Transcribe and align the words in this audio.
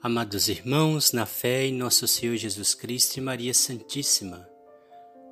Amados 0.00 0.48
irmãos, 0.48 1.10
na 1.10 1.26
fé 1.26 1.66
em 1.66 1.74
nosso 1.74 2.06
Senhor 2.06 2.36
Jesus 2.36 2.72
Cristo 2.72 3.16
e 3.16 3.20
Maria 3.20 3.52
Santíssima, 3.52 4.48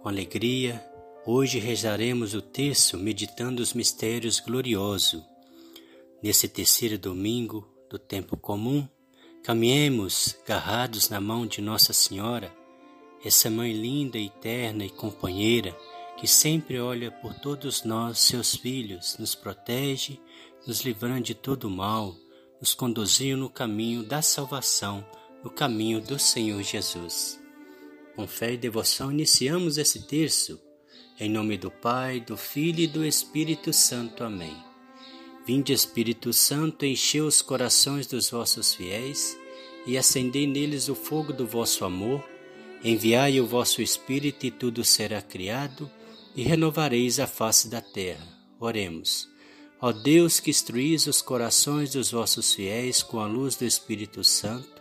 com 0.03 0.08
alegria, 0.08 0.85
hoje 1.25 1.61
rezaremos 1.61 2.35
o 2.35 2.42
terço 2.42 2.98
meditando 2.98 3.62
os 3.62 3.72
mistérios 3.72 4.40
gloriosos. 4.40 5.22
Nesse 6.21 6.48
terceiro 6.48 6.98
domingo 6.98 7.64
do 7.88 7.96
tempo 7.96 8.37
comum, 8.37 8.88
caminhemos 9.44 10.37
garrados 10.44 11.08
na 11.08 11.21
mão 11.21 11.46
de 11.46 11.60
Nossa 11.60 11.92
Senhora, 11.92 12.53
essa 13.24 13.48
mãe 13.48 13.72
linda, 13.72 14.19
eterna 14.19 14.85
e 14.85 14.90
companheira 14.90 15.76
que 16.19 16.27
sempre 16.27 16.80
olha 16.80 17.12
por 17.12 17.34
todos 17.34 17.84
nós, 17.84 18.19
seus 18.19 18.56
filhos, 18.56 19.16
nos 19.16 19.33
protege, 19.33 20.19
nos 20.66 20.80
livrando 20.80 21.20
de 21.20 21.37
todo 21.37 21.70
mal 21.70 22.16
nos 22.61 22.75
conduziu 22.75 23.37
no 23.37 23.51
caminho 23.51 24.02
da 24.02 24.23
salvação, 24.23 25.05
no 25.43 25.51
caminho 25.51 26.01
do 26.01 26.19
Senhor 26.19 26.62
Jesus. 26.62 27.41
Com 28.14 28.27
fé 28.27 28.55
e 28.55 28.56
devoção 28.56 29.12
iniciamos 29.12 29.77
esse 29.77 30.06
terço. 30.06 30.61
Em 31.20 31.30
nome 31.30 31.56
do 31.56 31.70
Pai, 31.70 32.20
do 32.20 32.37
Filho 32.37 32.80
e 32.80 32.87
do 32.87 33.05
Espírito 33.05 33.73
Santo. 33.73 34.24
Amém. 34.24 34.56
Vinde, 35.47 35.73
Espírito 35.73 36.33
Santo, 36.33 36.84
enchei 36.84 37.20
os 37.20 37.41
corações 37.41 38.06
dos 38.06 38.30
vossos 38.30 38.75
fiéis 38.75 39.38
e 39.86 39.97
acendei 39.97 40.47
neles 40.47 40.88
o 40.88 40.95
fogo 40.95 41.33
do 41.33 41.47
vosso 41.47 41.84
amor. 41.84 42.25
Enviai 42.83 43.41
o 43.41 43.47
vosso 43.47 43.80
Espírito 43.80 44.47
e 44.47 44.50
tudo 44.50 44.84
será 44.84 45.23
criado 45.23 45.91
e 46.34 46.42
renovareis 46.42 47.20
a 47.20 47.27
face 47.27 47.69
da 47.69 47.80
terra. 47.80 48.27
Oremos. 48.59 49.35
Ó 49.80 49.92
Deus 49.92 50.40
que 50.40 50.50
instruís 50.50 51.06
os 51.06 51.20
corações 51.20 51.92
dos 51.92 52.10
vossos 52.10 52.54
fiéis 52.54 53.02
com 53.02 53.20
a 53.20 53.26
luz 53.26 53.56
do 53.56 53.64
Espírito 53.66 54.24
Santo, 54.24 54.80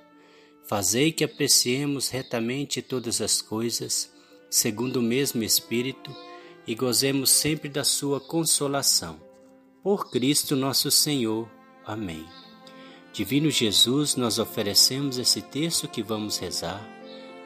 fazei 0.65 1.11
que 1.11 1.23
apreciemos 1.23 2.07
retamente 2.09 2.81
todas 2.81 3.19
as 3.19 3.41
coisas, 3.41 4.09
segundo 4.49 4.97
o 4.97 5.03
mesmo 5.03 5.43
Espírito, 5.43 6.15
e 6.65 6.73
gozemos 6.73 7.29
sempre 7.29 7.67
da 7.67 7.83
sua 7.83 8.21
consolação. 8.21 9.19
Por 9.83 10.09
Cristo 10.09 10.55
nosso 10.55 10.89
Senhor. 10.89 11.49
Amém. 11.85 12.25
Divino 13.11 13.51
Jesus, 13.51 14.15
nós 14.15 14.39
oferecemos 14.39 15.17
esse 15.17 15.41
texto 15.41 15.89
que 15.89 16.01
vamos 16.01 16.37
rezar, 16.37 16.81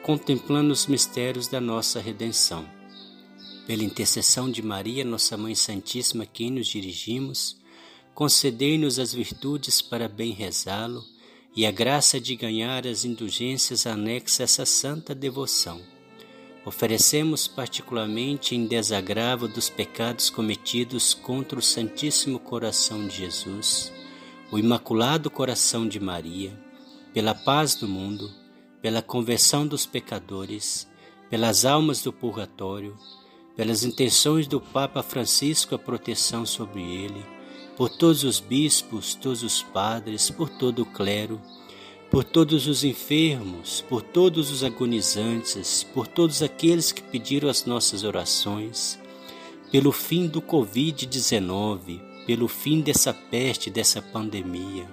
contemplando 0.04 0.72
os 0.72 0.86
mistérios 0.86 1.48
da 1.48 1.60
nossa 1.60 2.00
redenção 2.00 2.79
pela 3.70 3.84
intercessão 3.84 4.50
de 4.50 4.62
Maria, 4.62 5.04
nossa 5.04 5.36
Mãe 5.36 5.54
Santíssima, 5.54 6.26
quem 6.26 6.50
nos 6.50 6.66
dirigimos, 6.66 7.56
concedei-nos 8.12 8.98
as 8.98 9.14
virtudes 9.14 9.80
para 9.80 10.08
bem 10.08 10.32
rezá-lo 10.32 11.04
e 11.54 11.64
a 11.64 11.70
graça 11.70 12.20
de 12.20 12.34
ganhar 12.34 12.84
as 12.84 13.04
indulgências 13.04 13.86
anexas 13.86 14.40
a 14.40 14.42
essa 14.42 14.66
santa 14.66 15.14
devoção. 15.14 15.80
Oferecemos 16.66 17.46
particularmente 17.46 18.56
em 18.56 18.66
desagravo 18.66 19.46
dos 19.46 19.70
pecados 19.70 20.30
cometidos 20.30 21.14
contra 21.14 21.56
o 21.56 21.62
Santíssimo 21.62 22.40
Coração 22.40 23.06
de 23.06 23.18
Jesus, 23.18 23.92
o 24.50 24.58
Imaculado 24.58 25.30
Coração 25.30 25.86
de 25.86 26.00
Maria, 26.00 26.60
pela 27.14 27.36
paz 27.36 27.76
do 27.76 27.86
mundo, 27.86 28.32
pela 28.82 29.00
conversão 29.00 29.64
dos 29.64 29.86
pecadores, 29.86 30.88
pelas 31.30 31.64
almas 31.64 32.02
do 32.02 32.12
purgatório, 32.12 32.98
pelas 33.56 33.84
intenções 33.84 34.46
do 34.46 34.60
Papa 34.60 35.02
Francisco 35.02 35.74
a 35.74 35.78
proteção 35.78 36.46
sobre 36.46 36.80
ele, 36.80 37.24
por 37.76 37.88
todos 37.88 38.24
os 38.24 38.40
bispos, 38.40 39.14
todos 39.14 39.42
os 39.42 39.62
padres, 39.62 40.30
por 40.30 40.48
todo 40.48 40.82
o 40.82 40.86
clero, 40.86 41.40
por 42.10 42.24
todos 42.24 42.66
os 42.66 42.82
enfermos, 42.82 43.84
por 43.88 44.02
todos 44.02 44.50
os 44.50 44.64
agonizantes, 44.64 45.84
por 45.94 46.06
todos 46.06 46.42
aqueles 46.42 46.90
que 46.90 47.02
pediram 47.02 47.48
as 47.48 47.64
nossas 47.64 48.02
orações, 48.02 48.98
pelo 49.70 49.92
fim 49.92 50.26
do 50.26 50.42
Covid-19, 50.42 52.00
pelo 52.26 52.48
fim 52.48 52.80
dessa 52.80 53.14
peste, 53.14 53.70
dessa 53.70 54.02
pandemia, 54.02 54.88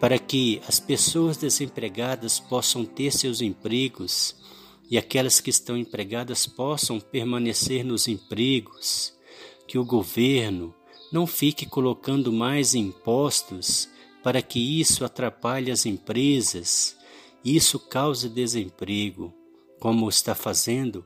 para 0.00 0.18
que 0.18 0.60
as 0.66 0.80
pessoas 0.80 1.36
desempregadas 1.36 2.40
possam 2.40 2.84
ter 2.84 3.12
seus 3.12 3.40
empregos 3.40 4.34
e 4.90 4.96
aquelas 4.96 5.40
que 5.40 5.50
estão 5.50 5.76
empregadas 5.76 6.46
possam 6.46 6.98
permanecer 6.98 7.84
nos 7.84 8.08
empregos, 8.08 9.14
que 9.66 9.78
o 9.78 9.84
governo 9.84 10.74
não 11.12 11.26
fique 11.26 11.66
colocando 11.66 12.32
mais 12.32 12.74
impostos 12.74 13.88
para 14.22 14.42
que 14.42 14.80
isso 14.80 15.04
atrapalhe 15.04 15.70
as 15.70 15.86
empresas, 15.86 16.96
isso 17.44 17.78
cause 17.78 18.28
desemprego, 18.28 19.32
como 19.78 20.08
está 20.08 20.34
fazendo 20.34 21.04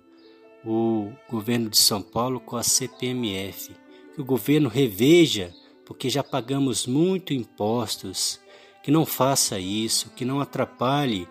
o 0.64 1.12
governo 1.28 1.68
de 1.68 1.78
São 1.78 2.00
Paulo 2.00 2.40
com 2.40 2.56
a 2.56 2.62
CPMF. 2.62 3.74
Que 4.14 4.20
o 4.20 4.24
governo 4.24 4.68
reveja, 4.68 5.52
porque 5.84 6.08
já 6.08 6.22
pagamos 6.22 6.86
muito 6.86 7.32
impostos, 7.32 8.40
que 8.82 8.90
não 8.90 9.04
faça 9.06 9.58
isso, 9.58 10.10
que 10.10 10.24
não 10.24 10.40
atrapalhe 10.40 11.28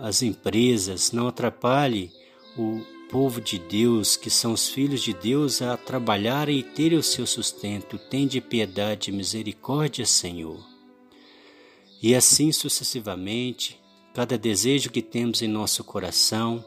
as 0.00 0.22
empresas, 0.22 1.12
não 1.12 1.28
atrapalhe 1.28 2.10
o 2.56 2.80
povo 3.10 3.40
de 3.40 3.58
Deus, 3.58 4.16
que 4.16 4.30
são 4.30 4.54
os 4.54 4.68
filhos 4.68 5.02
de 5.02 5.12
Deus, 5.12 5.60
a 5.60 5.76
trabalharem 5.76 6.58
e 6.58 6.62
terem 6.62 6.98
o 6.98 7.02
seu 7.02 7.26
sustento. 7.26 7.98
Tende 7.98 8.40
piedade 8.40 9.10
e 9.10 9.14
misericórdia, 9.14 10.06
Senhor. 10.06 10.58
E 12.02 12.14
assim 12.14 12.50
sucessivamente, 12.50 13.78
cada 14.14 14.36
desejo 14.36 14.90
que 14.90 15.02
temos 15.02 15.42
em 15.42 15.48
nosso 15.48 15.84
coração, 15.84 16.64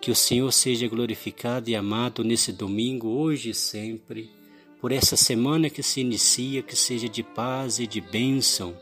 que 0.00 0.10
o 0.10 0.14
Senhor 0.16 0.52
seja 0.52 0.86
glorificado 0.86 1.70
e 1.70 1.76
amado 1.76 2.22
nesse 2.22 2.52
domingo, 2.52 3.08
hoje 3.08 3.50
e 3.50 3.54
sempre, 3.54 4.30
por 4.80 4.92
essa 4.92 5.16
semana 5.16 5.70
que 5.70 5.82
se 5.82 6.00
inicia, 6.00 6.62
que 6.62 6.76
seja 6.76 7.08
de 7.08 7.22
paz 7.22 7.78
e 7.78 7.86
de 7.86 8.02
bênção, 8.02 8.76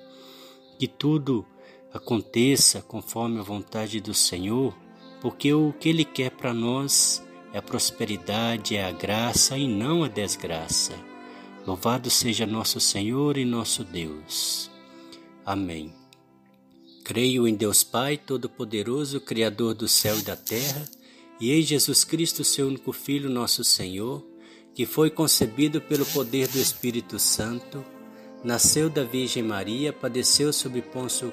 que 0.78 0.88
tudo 0.88 1.46
aconteça 1.92 2.80
conforme 2.80 3.38
a 3.38 3.42
vontade 3.42 4.00
do 4.00 4.14
Senhor, 4.14 4.76
porque 5.20 5.52
o 5.52 5.72
que 5.72 5.88
Ele 5.88 6.04
quer 6.04 6.30
para 6.30 6.54
nós 6.54 7.22
é 7.52 7.58
a 7.58 7.62
prosperidade, 7.62 8.76
é 8.76 8.84
a 8.84 8.90
graça 8.90 9.56
e 9.58 9.68
não 9.68 10.02
a 10.02 10.08
desgraça. 10.08 10.94
Louvado 11.66 12.10
seja 12.10 12.46
nosso 12.46 12.80
Senhor 12.80 13.36
e 13.36 13.44
nosso 13.44 13.84
Deus. 13.84 14.70
Amém. 15.44 15.92
Creio 17.04 17.46
em 17.46 17.54
Deus 17.54 17.84
Pai 17.84 18.16
Todo-Poderoso, 18.16 19.20
Criador 19.20 19.74
do 19.74 19.86
céu 19.86 20.18
e 20.18 20.22
da 20.22 20.36
terra, 20.36 20.88
e 21.40 21.52
em 21.52 21.62
Jesus 21.62 22.04
Cristo, 22.04 22.44
seu 22.44 22.68
único 22.68 22.92
Filho, 22.92 23.28
nosso 23.28 23.64
Senhor, 23.64 24.24
que 24.74 24.86
foi 24.86 25.10
concebido 25.10 25.80
pelo 25.80 26.06
poder 26.06 26.48
do 26.48 26.58
Espírito 26.58 27.18
Santo, 27.18 27.84
nasceu 28.42 28.88
da 28.88 29.04
Virgem 29.04 29.42
Maria, 29.42 29.92
padeceu 29.92 30.52
sob 30.52 30.80
Pôncio 30.80 31.32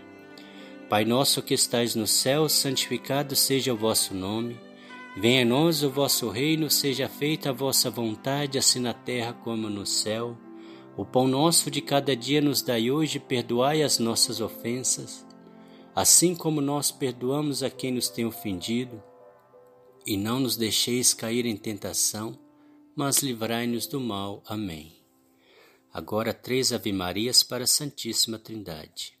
Pai 0.91 1.05
nosso 1.05 1.41
que 1.41 1.53
estais 1.53 1.95
no 1.95 2.05
céu, 2.05 2.49
santificado 2.49 3.33
seja 3.33 3.73
o 3.73 3.77
vosso 3.77 4.13
nome. 4.13 4.59
Venha 5.15 5.43
a 5.43 5.45
nós 5.45 5.83
o 5.83 5.89
vosso 5.89 6.27
reino, 6.27 6.69
seja 6.69 7.07
feita 7.07 7.49
a 7.49 7.53
vossa 7.53 7.89
vontade, 7.89 8.57
assim 8.57 8.81
na 8.81 8.93
terra 8.93 9.31
como 9.31 9.69
no 9.69 9.85
céu. 9.85 10.37
O 10.97 11.05
pão 11.05 11.29
nosso 11.29 11.71
de 11.71 11.79
cada 11.79 12.13
dia 12.13 12.41
nos 12.41 12.61
dai 12.61 12.91
hoje, 12.91 13.21
perdoai 13.21 13.81
as 13.81 13.99
nossas 13.99 14.41
ofensas, 14.41 15.25
assim 15.95 16.35
como 16.35 16.59
nós 16.59 16.91
perdoamos 16.91 17.63
a 17.63 17.69
quem 17.69 17.93
nos 17.93 18.09
tem 18.09 18.25
ofendido. 18.25 19.01
E 20.05 20.17
não 20.17 20.41
nos 20.41 20.57
deixeis 20.57 21.13
cair 21.13 21.45
em 21.45 21.55
tentação, 21.55 22.37
mas 22.93 23.19
livrai-nos 23.19 23.87
do 23.87 24.01
mal. 24.01 24.43
Amém. 24.45 24.91
Agora 25.93 26.33
três 26.33 26.73
Ave-Marias 26.73 27.43
para 27.43 27.63
a 27.63 27.67
Santíssima 27.67 28.37
Trindade. 28.37 29.20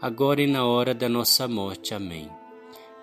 agora 0.00 0.42
e 0.42 0.46
na 0.46 0.64
hora 0.64 0.94
da 0.94 1.08
nossa 1.08 1.48
morte. 1.48 1.94
Amém. 1.94 2.30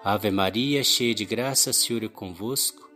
Ave 0.04 0.30
Maria, 0.32 0.84
cheia 0.84 1.14
de 1.14 1.26
graça, 1.26 1.72
o 1.72 1.74
Senhor 1.74 2.04
é 2.04 2.08
convosco. 2.08 2.90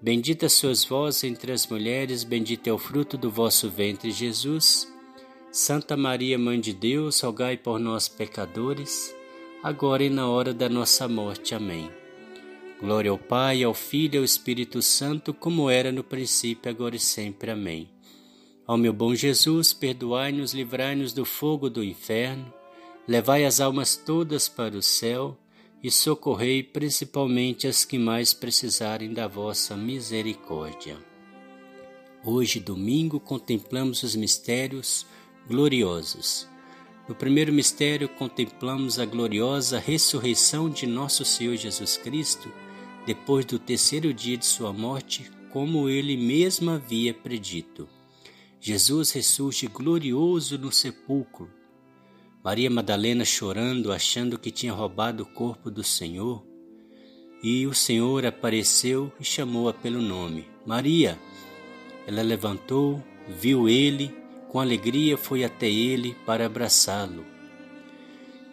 Bendita 0.00 0.48
sois 0.48 0.84
vós 0.84 1.24
entre 1.24 1.52
as 1.52 1.66
mulheres, 1.66 2.24
bendito 2.24 2.66
é 2.68 2.72
o 2.72 2.78
fruto 2.78 3.16
do 3.18 3.30
vosso 3.30 3.68
ventre, 3.68 4.10
Jesus. 4.10 4.90
Santa 5.52 5.96
Maria, 5.96 6.38
Mãe 6.38 6.60
de 6.60 6.72
Deus, 6.72 7.20
rogai 7.20 7.56
por 7.56 7.78
nós, 7.78 8.08
pecadores, 8.08 9.14
agora 9.62 10.04
e 10.04 10.08
na 10.08 10.28
hora 10.28 10.54
da 10.54 10.68
nossa 10.68 11.08
morte. 11.08 11.54
Amém. 11.54 11.90
Glória 12.80 13.10
ao 13.10 13.18
Pai, 13.18 13.62
ao 13.62 13.74
Filho 13.74 14.14
e 14.14 14.18
ao 14.18 14.24
Espírito 14.24 14.80
Santo, 14.80 15.34
como 15.34 15.68
era 15.68 15.92
no 15.92 16.02
princípio, 16.02 16.70
agora 16.70 16.96
e 16.96 17.00
sempre. 17.00 17.50
Amém. 17.50 17.90
Ó 18.66 18.76
meu 18.76 18.92
bom 18.92 19.14
Jesus, 19.14 19.72
perdoai-nos, 19.72 20.54
livrai-nos 20.54 21.12
do 21.12 21.24
fogo 21.24 21.68
do 21.68 21.82
inferno, 21.82 22.52
levai 23.06 23.44
as 23.44 23.60
almas 23.60 23.96
todas 23.96 24.48
para 24.48 24.76
o 24.76 24.82
céu 24.82 25.36
e 25.82 25.90
socorrei 25.90 26.62
principalmente 26.62 27.66
as 27.66 27.84
que 27.84 27.98
mais 27.98 28.34
precisarem 28.34 29.12
da 29.12 29.26
vossa 29.26 29.76
misericórdia. 29.76 30.98
Hoje, 32.22 32.60
domingo, 32.60 33.18
contemplamos 33.18 34.02
os 34.02 34.14
mistérios 34.14 35.06
gloriosos. 35.48 36.46
No 37.08 37.14
primeiro 37.14 37.52
mistério, 37.52 38.08
contemplamos 38.08 38.98
a 38.98 39.06
gloriosa 39.06 39.78
ressurreição 39.78 40.68
de 40.68 40.86
nosso 40.86 41.24
Senhor 41.24 41.56
Jesus 41.56 41.96
Cristo, 41.96 42.52
depois 43.06 43.44
do 43.46 43.58
terceiro 43.58 44.12
dia 44.12 44.36
de 44.36 44.44
sua 44.44 44.72
morte, 44.72 45.30
como 45.50 45.88
ele 45.88 46.16
mesmo 46.16 46.70
havia 46.70 47.14
predito. 47.14 47.88
Jesus 48.60 49.10
ressurge 49.12 49.66
glorioso 49.66 50.58
no 50.58 50.70
sepulcro, 50.70 51.50
Maria 52.42 52.70
Madalena 52.70 53.22
chorando, 53.22 53.92
achando 53.92 54.38
que 54.38 54.50
tinha 54.50 54.72
roubado 54.72 55.24
o 55.24 55.26
corpo 55.26 55.70
do 55.70 55.84
Senhor. 55.84 56.42
E 57.42 57.66
o 57.66 57.74
Senhor 57.74 58.24
apareceu 58.24 59.12
e 59.20 59.24
chamou-a 59.24 59.74
pelo 59.74 60.00
nome: 60.00 60.46
Maria. 60.64 61.18
Ela 62.06 62.22
levantou, 62.22 63.02
viu 63.28 63.68
ele, 63.68 64.14
com 64.48 64.58
alegria 64.58 65.18
foi 65.18 65.44
até 65.44 65.70
ele 65.70 66.16
para 66.24 66.46
abraçá-lo. 66.46 67.24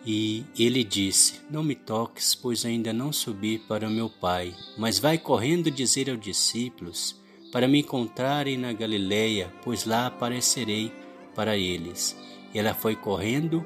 E 0.06 0.46
ele 0.60 0.84
disse: 0.84 1.42
Não 1.50 1.64
me 1.64 1.74
toques, 1.74 2.36
pois 2.36 2.66
ainda 2.66 2.92
não 2.92 3.14
subi 3.14 3.58
para 3.58 3.88
o 3.88 3.92
meu 3.92 4.10
Pai, 4.10 4.54
mas 4.78 5.00
vai 5.00 5.18
correndo 5.18 5.72
dizer 5.72 6.10
aos 6.10 6.20
discípulos 6.20 7.16
para 7.54 7.70
me 7.70 7.80
encontrarem 7.80 8.58
na 8.58 8.74
Galileia, 8.74 9.52
pois 9.64 9.86
lá 9.86 10.08
aparecerei 10.08 10.92
para 11.34 11.58
eles. 11.58 12.18
E 12.54 12.60
ela 12.60 12.74
foi 12.74 12.96
correndo 12.96 13.66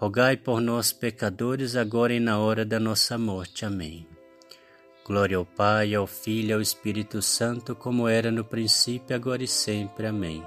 rogai 0.00 0.34
por 0.34 0.62
nós, 0.62 0.94
pecadores, 0.94 1.76
agora 1.76 2.14
e 2.14 2.18
na 2.18 2.38
hora 2.38 2.64
da 2.64 2.80
nossa 2.80 3.18
morte. 3.18 3.66
Amém. 3.66 4.08
Glória 5.04 5.36
ao 5.36 5.44
Pai, 5.44 5.94
ao 5.94 6.06
Filho 6.06 6.48
e 6.48 6.52
ao 6.54 6.60
Espírito 6.62 7.20
Santo, 7.20 7.76
como 7.76 8.08
era 8.08 8.30
no 8.30 8.42
princípio, 8.42 9.14
agora 9.14 9.44
e 9.44 9.46
sempre. 9.46 10.06
Amém. 10.06 10.42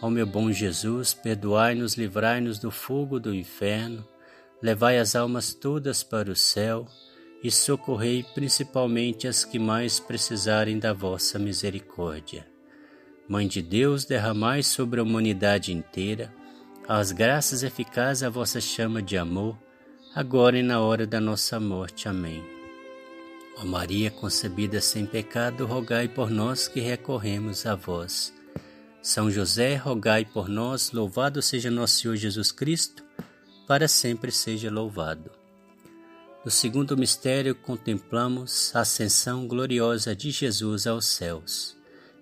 Ó 0.00 0.08
meu 0.08 0.24
bom 0.24 0.50
Jesus, 0.50 1.12
perdoai-nos, 1.12 1.98
livrai-nos 1.98 2.58
do 2.58 2.70
fogo 2.70 3.20
do 3.20 3.34
inferno, 3.34 4.08
levai 4.62 4.98
as 4.98 5.14
almas 5.14 5.52
todas 5.52 6.02
para 6.02 6.30
o 6.30 6.36
céu 6.36 6.86
e 7.44 7.50
socorrei 7.50 8.24
principalmente 8.34 9.28
as 9.28 9.44
que 9.44 9.58
mais 9.58 10.00
precisarem 10.00 10.78
da 10.78 10.94
vossa 10.94 11.38
misericórdia. 11.38 12.46
Mãe 13.28 13.46
de 13.46 13.60
Deus, 13.60 14.06
derramai 14.06 14.62
sobre 14.62 14.98
a 14.98 15.02
humanidade 15.02 15.74
inteira 15.74 16.37
as 16.88 17.12
graças 17.12 17.62
eficazes 17.62 18.22
à 18.22 18.30
vossa 18.30 18.62
chama 18.62 19.02
de 19.02 19.18
amor, 19.18 19.58
agora 20.14 20.58
e 20.58 20.62
na 20.62 20.80
hora 20.80 21.06
da 21.06 21.20
nossa 21.20 21.60
morte. 21.60 22.08
Amém. 22.08 22.42
Ó 23.58 23.66
Maria 23.66 24.10
concebida 24.10 24.80
sem 24.80 25.04
pecado, 25.04 25.66
rogai 25.66 26.08
por 26.08 26.30
nós 26.30 26.66
que 26.66 26.80
recorremos 26.80 27.66
a 27.66 27.74
vós. 27.74 28.32
São 29.02 29.30
José, 29.30 29.76
rogai 29.76 30.24
por 30.24 30.48
nós, 30.48 30.90
louvado 30.90 31.42
seja 31.42 31.70
nosso 31.70 32.00
Senhor 32.00 32.16
Jesus 32.16 32.50
Cristo, 32.50 33.04
para 33.66 33.86
sempre 33.86 34.32
seja 34.32 34.70
louvado. 34.70 35.30
No 36.42 36.50
segundo 36.50 36.96
mistério, 36.96 37.54
contemplamos 37.54 38.74
a 38.74 38.80
ascensão 38.80 39.46
gloriosa 39.46 40.16
de 40.16 40.30
Jesus 40.30 40.86
aos 40.86 41.04
céus, 41.04 41.76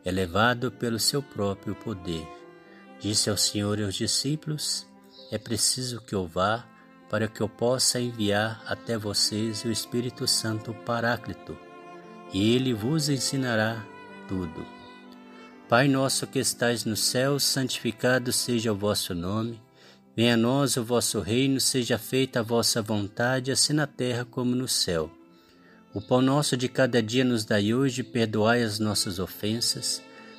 elevado 0.05 0.73
pelo 0.73 0.99
seu 0.99 1.23
próprio 1.23 1.77
poder. 1.77 2.27
Disse 3.01 3.31
ao 3.31 3.37
Senhor 3.37 3.79
e 3.79 3.85
aos 3.85 3.95
discípulos: 3.95 4.87
É 5.31 5.39
preciso 5.39 6.01
que 6.01 6.15
eu 6.15 6.27
vá 6.27 6.65
para 7.09 7.29
que 7.29 7.41
eu 7.41 7.49
possa 7.49 8.01
enviar 8.01 8.63
até 8.67 8.99
vocês 8.99 9.65
o 9.65 9.71
Espírito 9.71 10.27
Santo 10.27 10.75
Paráclito, 10.75 11.57
e 12.33 12.55
ele 12.55 12.73
vos 12.73 13.09
ensinará 13.09 13.85
tudo. 14.27 14.67
Pai 15.69 15.89
nosso 15.89 16.27
que 16.27 16.39
estais 16.39 16.85
no 16.85 16.97
céu, 16.97 17.39
santificado 17.41 18.33
seja 18.33 18.73
o 18.73 18.77
vosso 18.77 19.15
nome. 19.15 19.61
Venha 20.17 20.35
a 20.35 20.37
nós 20.37 20.77
o 20.77 20.85
vosso 20.85 21.21
reino, 21.21 21.61
seja 21.61 21.99
feita 21.99 22.41
a 22.41 22.43
vossa 22.43 22.81
vontade, 22.81 23.51
assim 23.51 23.73
na 23.73 23.87
terra 23.87 24.25
como 24.25 24.55
no 24.55 24.69
céu. 24.69 25.11
O 25.93 26.01
pão 26.01 26.23
nosso 26.23 26.57
de 26.57 26.69
cada 26.69 27.03
dia 27.03 27.25
nos 27.25 27.45
dai 27.45 27.75
hoje, 27.75 28.03
perdoai 28.03 28.63
as 28.63 28.79
nossas 28.79 29.19
ofensas, 29.19 30.03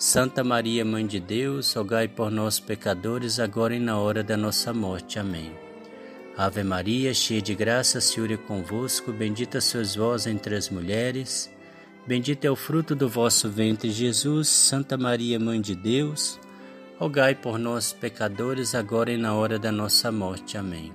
Santa 0.00 0.42
Maria, 0.42 0.82
Mãe 0.82 1.06
de 1.06 1.20
Deus, 1.20 1.74
rogai 1.74 2.08
por 2.08 2.30
nós, 2.30 2.58
pecadores, 2.58 3.38
agora 3.38 3.74
e 3.74 3.78
na 3.78 3.98
hora 3.98 4.22
da 4.22 4.34
nossa 4.34 4.72
morte. 4.72 5.18
Amém. 5.18 5.52
Ave 6.34 6.64
Maria, 6.64 7.12
cheia 7.12 7.42
de 7.42 7.54
graça, 7.54 7.98
o 7.98 8.00
Senhor 8.00 8.32
é 8.32 8.36
convosco. 8.38 9.12
Bendita 9.12 9.60
sois 9.60 9.94
vós 9.94 10.26
entre 10.26 10.56
as 10.56 10.70
mulheres, 10.70 11.52
bendito 12.06 12.46
é 12.46 12.50
o 12.50 12.56
fruto 12.56 12.94
do 12.94 13.10
vosso 13.10 13.50
ventre, 13.50 13.90
Jesus. 13.90 14.48
Santa 14.48 14.96
Maria, 14.96 15.38
Mãe 15.38 15.60
de 15.60 15.74
Deus, 15.74 16.40
rogai 16.98 17.34
por 17.34 17.58
nós, 17.58 17.92
pecadores, 17.92 18.74
agora 18.74 19.12
e 19.12 19.18
na 19.18 19.34
hora 19.34 19.58
da 19.58 19.70
nossa 19.70 20.10
morte. 20.10 20.56
Amém. 20.56 20.94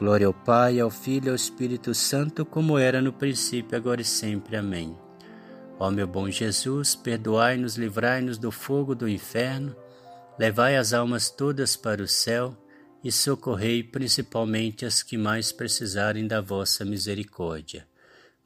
Glória 0.00 0.26
ao 0.26 0.34
Pai, 0.34 0.80
ao 0.80 0.90
Filho 0.90 1.26
e 1.26 1.30
ao 1.30 1.36
Espírito 1.36 1.94
Santo, 1.94 2.44
como 2.44 2.76
era 2.76 3.00
no 3.00 3.12
princípio, 3.12 3.78
agora 3.78 4.00
e 4.00 4.04
sempre. 4.04 4.56
Amém. 4.56 5.05
Ó 5.78 5.90
meu 5.90 6.06
bom 6.06 6.30
Jesus, 6.30 6.94
perdoai-nos, 6.94 7.76
livrai-nos 7.76 8.38
do 8.38 8.50
fogo 8.50 8.94
do 8.94 9.08
inferno, 9.08 9.76
levai 10.38 10.76
as 10.76 10.92
almas 10.92 11.28
todas 11.28 11.76
para 11.76 12.02
o 12.02 12.08
céu 12.08 12.56
e 13.04 13.12
socorrei 13.12 13.82
principalmente 13.82 14.86
as 14.86 15.02
que 15.02 15.18
mais 15.18 15.52
precisarem 15.52 16.26
da 16.26 16.40
vossa 16.40 16.84
misericórdia. 16.84 17.86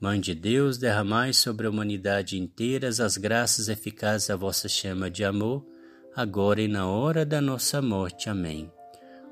Mãe 0.01 0.19
de 0.19 0.35
Deus, 0.35 0.79
derramai 0.79 1.33
sobre 1.33 1.67
a 1.67 1.71
humanidade 1.71 2.39
inteira 2.39 2.89
as 2.89 3.17
graças 3.17 3.69
eficazes 3.69 4.29
da 4.29 4.37
vossa 4.37 4.69
chama 4.69 5.11
de 5.11 5.25
amor, 5.25 5.65
agora 6.17 6.61
e 6.61 6.67
na 6.67 6.87
hora 6.89 7.25
da 7.25 7.41
nossa 7.41 7.81
morte. 7.81 8.29
Amém. 8.29 8.73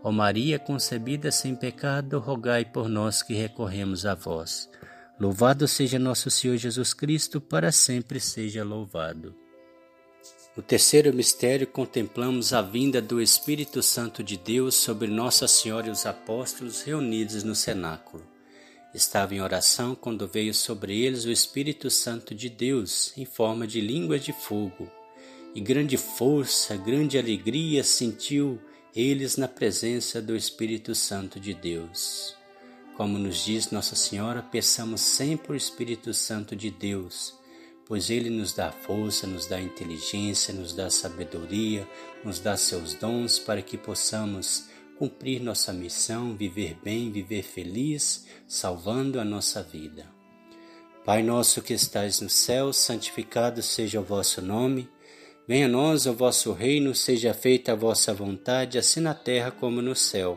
Ó 0.02 0.12
Maria 0.12 0.58
concebida 0.58 1.32
sem 1.32 1.56
pecado, 1.56 2.18
rogai 2.18 2.64
por 2.64 2.88
nós 2.88 3.22
que 3.22 3.34
recorremos 3.34 4.06
a 4.06 4.14
vós. 4.14 4.70
Louvado 5.20 5.66
seja 5.66 5.98
nosso 5.98 6.30
Senhor 6.30 6.56
Jesus 6.56 6.94
Cristo, 6.94 7.40
para 7.40 7.72
sempre 7.72 8.20
seja 8.20 8.62
louvado. 8.62 9.34
No 10.56 10.62
terceiro 10.62 11.12
mistério, 11.12 11.66
contemplamos 11.66 12.52
a 12.52 12.62
vinda 12.62 13.02
do 13.02 13.20
Espírito 13.20 13.82
Santo 13.82 14.22
de 14.22 14.36
Deus 14.36 14.76
sobre 14.76 15.08
Nossa 15.08 15.48
Senhora 15.48 15.88
e 15.88 15.90
os 15.90 16.06
apóstolos 16.06 16.82
reunidos 16.82 17.42
no 17.42 17.56
cenáculo. 17.56 18.24
Estava 18.94 19.34
em 19.34 19.40
oração 19.40 19.96
quando 19.96 20.28
veio 20.28 20.54
sobre 20.54 20.96
eles 21.00 21.24
o 21.24 21.32
Espírito 21.32 21.90
Santo 21.90 22.32
de 22.32 22.48
Deus, 22.48 23.12
em 23.16 23.24
forma 23.24 23.66
de 23.66 23.80
línguas 23.80 24.24
de 24.24 24.32
fogo. 24.32 24.88
E 25.52 25.60
grande 25.60 25.96
força, 25.96 26.76
grande 26.76 27.18
alegria 27.18 27.82
sentiu 27.82 28.60
eles 28.94 29.36
na 29.36 29.48
presença 29.48 30.22
do 30.22 30.36
Espírito 30.36 30.94
Santo 30.94 31.40
de 31.40 31.54
Deus. 31.54 32.37
Como 32.98 33.16
nos 33.16 33.44
diz 33.44 33.70
Nossa 33.70 33.94
Senhora, 33.94 34.42
peçamos 34.42 35.02
sempre 35.02 35.52
o 35.52 35.54
Espírito 35.54 36.12
Santo 36.12 36.56
de 36.56 36.68
Deus, 36.68 37.32
pois 37.86 38.10
Ele 38.10 38.28
nos 38.28 38.52
dá 38.52 38.72
força, 38.72 39.24
nos 39.24 39.46
dá 39.46 39.60
inteligência, 39.60 40.52
nos 40.52 40.72
dá 40.72 40.90
sabedoria, 40.90 41.88
nos 42.24 42.40
dá 42.40 42.56
seus 42.56 42.94
dons 42.94 43.38
para 43.38 43.62
que 43.62 43.78
possamos 43.78 44.64
cumprir 44.98 45.40
nossa 45.40 45.72
missão, 45.72 46.36
viver 46.36 46.76
bem, 46.82 47.12
viver 47.12 47.44
feliz, 47.44 48.26
salvando 48.48 49.20
a 49.20 49.24
nossa 49.24 49.62
vida. 49.62 50.04
Pai 51.04 51.22
nosso 51.22 51.62
que 51.62 51.74
estais 51.74 52.20
no 52.20 52.28
céu, 52.28 52.72
santificado 52.72 53.62
seja 53.62 54.00
o 54.00 54.04
vosso 54.04 54.42
nome. 54.42 54.90
Venha 55.46 55.66
a 55.66 55.68
nós 55.68 56.04
o 56.06 56.12
vosso 56.12 56.52
reino, 56.52 56.92
seja 56.96 57.32
feita 57.32 57.70
a 57.70 57.76
vossa 57.76 58.12
vontade, 58.12 58.76
assim 58.76 58.98
na 58.98 59.14
terra 59.14 59.52
como 59.52 59.80
no 59.80 59.94
céu. 59.94 60.36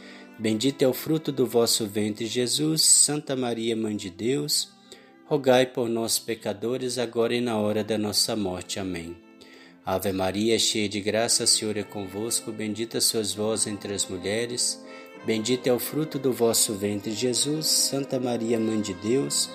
bendito 0.39 0.81
é 0.81 0.87
o 0.87 0.93
fruto 0.93 1.31
do 1.31 1.45
vosso 1.45 1.85
ventre, 1.87 2.25
Jesus. 2.25 2.81
Santa 2.81 3.35
Maria, 3.35 3.75
Mãe 3.75 3.95
de 3.95 4.09
Deus, 4.09 4.69
rogai 5.25 5.65
por 5.65 5.87
nós, 5.87 6.19
pecadores, 6.19 6.97
agora 6.97 7.33
e 7.33 7.41
na 7.41 7.57
hora 7.57 7.83
da 7.83 7.97
nossa 7.97 8.35
morte. 8.35 8.79
Amém. 8.79 9.15
Ave 9.85 10.11
Maria, 10.11 10.59
cheia 10.59 10.87
de 10.87 11.01
graça, 11.01 11.43
o 11.43 11.47
Senhor 11.47 11.75
é 11.75 11.83
convosco, 11.83 12.51
bendita 12.51 13.01
sois 13.01 13.33
vós 13.33 13.65
entre 13.65 13.93
as 13.93 14.05
mulheres, 14.05 14.79
bendito 15.25 15.65
é 15.67 15.73
o 15.73 15.79
fruto 15.79 16.19
do 16.19 16.31
vosso 16.31 16.73
ventre, 16.75 17.11
Jesus. 17.11 17.65
Santa 17.65 18.19
Maria, 18.19 18.59
Mãe 18.59 18.79
de 18.79 18.93
Deus, 18.93 19.49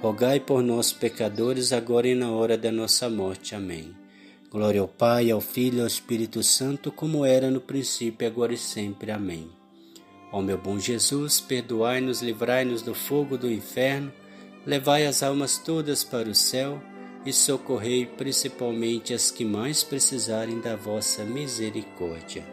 rogai 0.00 0.40
por 0.40 0.62
nós, 0.62 0.92
pecadores, 0.92 1.72
agora 1.72 2.08
e 2.08 2.14
na 2.14 2.30
hora 2.30 2.58
da 2.58 2.72
nossa 2.72 3.08
morte. 3.08 3.54
Amém. 3.54 3.94
Glória 4.50 4.80
ao 4.80 4.88
Pai, 4.88 5.30
ao 5.30 5.40
Filho 5.40 5.78
e 5.78 5.80
ao 5.82 5.86
Espírito 5.86 6.42
Santo, 6.42 6.90
como 6.90 7.24
era 7.24 7.50
no 7.50 7.60
princípio, 7.60 8.26
agora 8.26 8.54
e 8.54 8.58
sempre. 8.58 9.10
Amém. 9.12 9.57
Ó 10.30 10.42
meu 10.42 10.58
bom 10.58 10.78
Jesus, 10.78 11.40
perdoai-nos, 11.40 12.20
livrai-nos 12.20 12.82
do 12.82 12.94
fogo 12.94 13.38
do 13.38 13.50
inferno, 13.50 14.12
levai 14.66 15.06
as 15.06 15.22
almas 15.22 15.58
todas 15.58 16.04
para 16.04 16.28
o 16.28 16.34
céu 16.34 16.82
e 17.24 17.32
socorrei 17.32 18.06
principalmente 18.06 19.14
as 19.14 19.30
que 19.30 19.44
mais 19.44 19.82
precisarem 19.82 20.60
da 20.60 20.76
vossa 20.76 21.24
misericórdia. 21.24 22.44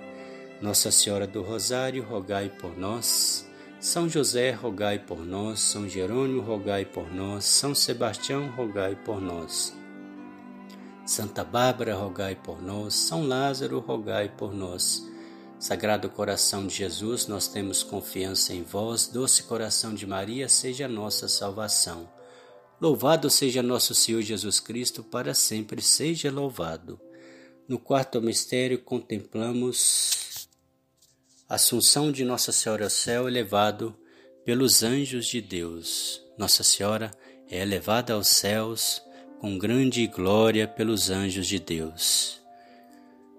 Nossa 0.61 0.89
Senhora 0.89 1.27
do 1.27 1.41
Rosário, 1.41 2.03
rogai 2.03 2.49
por 2.49 2.77
nós. 2.77 3.47
São 3.79 4.09
José, 4.09 4.51
rogai 4.51 4.97
por 4.97 5.25
nós. 5.25 5.59
São 5.59 5.87
Jerônimo, 5.87 6.41
rogai 6.41 6.85
por 6.85 7.13
nós. 7.13 7.45
São 7.45 7.75
Sebastião, 7.75 8.49
rogai 8.51 8.95
por 8.95 9.21
nós. 9.21 9.75
Santa 11.05 11.43
Bárbara, 11.43 11.93
rogai 11.93 12.35
por 12.35 12.61
nós. 12.61 12.95
São 12.95 13.27
Lázaro, 13.27 13.79
rogai 13.79 14.29
por 14.29 14.55
nós. 14.55 15.07
Sagrado 15.59 16.09
coração 16.09 16.67
de 16.67 16.75
Jesus, 16.75 17.27
nós 17.27 17.47
temos 17.47 17.81
confiança 17.81 18.53
em 18.53 18.61
vós. 18.61 19.07
Doce 19.07 19.43
coração 19.43 19.95
de 19.95 20.05
Maria, 20.05 20.49
seja 20.49 20.85
a 20.85 20.89
nossa 20.89 21.27
salvação. 21.27 22.09
Louvado 22.79 23.29
seja 23.29 23.63
nosso 23.63 23.95
Senhor 23.95 24.21
Jesus 24.21 24.59
Cristo, 24.59 25.03
para 25.03 25.33
sempre 25.33 25.81
seja 25.81 26.29
louvado. 26.29 26.99
No 27.67 27.79
quarto 27.79 28.21
mistério, 28.21 28.79
contemplamos 28.79 30.47
a 31.47 31.55
Assunção 31.55 32.11
de 32.11 32.25
Nossa 32.25 32.51
Senhora 32.51 32.83
ao 32.83 32.89
céu, 32.89 33.27
elevado 33.27 33.95
pelos 34.43 34.83
anjos 34.83 35.25
de 35.25 35.41
Deus. 35.41 36.21
Nossa 36.37 36.63
Senhora 36.63 37.11
é 37.49 37.61
elevada 37.61 38.13
aos 38.13 38.27
céus 38.27 39.01
com 39.39 39.57
grande 39.57 40.05
glória 40.07 40.67
pelos 40.67 41.09
anjos 41.09 41.47
de 41.47 41.59
Deus. 41.59 42.44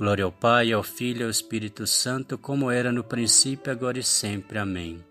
Glória 0.00 0.24
ao 0.24 0.32
Pai, 0.32 0.72
ao 0.72 0.82
Filho 0.82 1.20
e 1.20 1.24
ao 1.24 1.30
Espírito 1.30 1.86
Santo, 1.86 2.38
como 2.38 2.70
era 2.70 2.90
no 2.90 3.04
princípio, 3.04 3.70
agora 3.70 3.98
e 3.98 4.02
sempre. 4.02 4.58
Amém. 4.58 5.04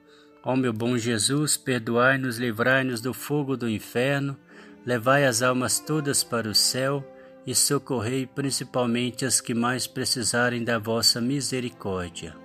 Ó 0.44 0.56
meu 0.56 0.74
bom 0.74 0.98
Jesus, 0.98 1.56
perdoai-nos, 1.56 2.40
livrai-nos 2.40 3.00
do 3.00 3.14
fogo 3.14 3.56
do 3.56 3.70
inferno, 3.70 4.36
levai 4.84 5.28
as 5.28 5.44
almas 5.44 5.80
todas 5.80 6.24
para 6.24 6.50
o 6.50 6.56
céu 6.56 7.06
e 7.46 7.54
socorrei 7.54 8.26
principalmente 8.26 9.26
as 9.26 9.40
que 9.40 9.54
mais 9.54 9.86
precisarem 9.86 10.64
da 10.64 10.80
vossa 10.80 11.22
misericórdia. 11.22 12.36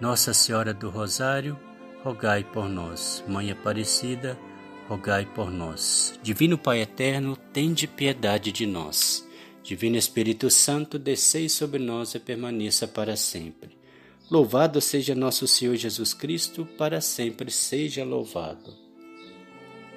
Nossa 0.00 0.32
Senhora 0.32 0.72
do 0.72 0.88
Rosário, 0.88 1.58
rogai 2.04 2.44
por 2.44 2.68
nós. 2.68 3.24
Mãe 3.26 3.50
Aparecida, 3.50 4.38
rogai 4.88 5.26
por 5.26 5.50
nós. 5.50 6.16
Divino 6.22 6.56
Pai 6.56 6.82
eterno, 6.82 7.36
tende 7.52 7.88
piedade 7.88 8.52
de 8.52 8.64
nós. 8.64 9.23
Divino 9.64 9.96
Espírito 9.96 10.48
Santo, 10.48 10.98
descei 10.98 11.48
sobre 11.48 11.80
nós 11.80 12.14
e 12.14 12.20
permaneça 12.20 12.86
para 12.86 13.16
sempre. 13.16 13.76
Louvado 14.30 14.80
seja 14.80 15.14
nosso 15.14 15.48
Senhor 15.48 15.74
Jesus 15.74 16.14
Cristo, 16.14 16.64
para 16.78 17.00
sempre 17.00 17.50
seja 17.50 18.04
louvado. 18.04 18.72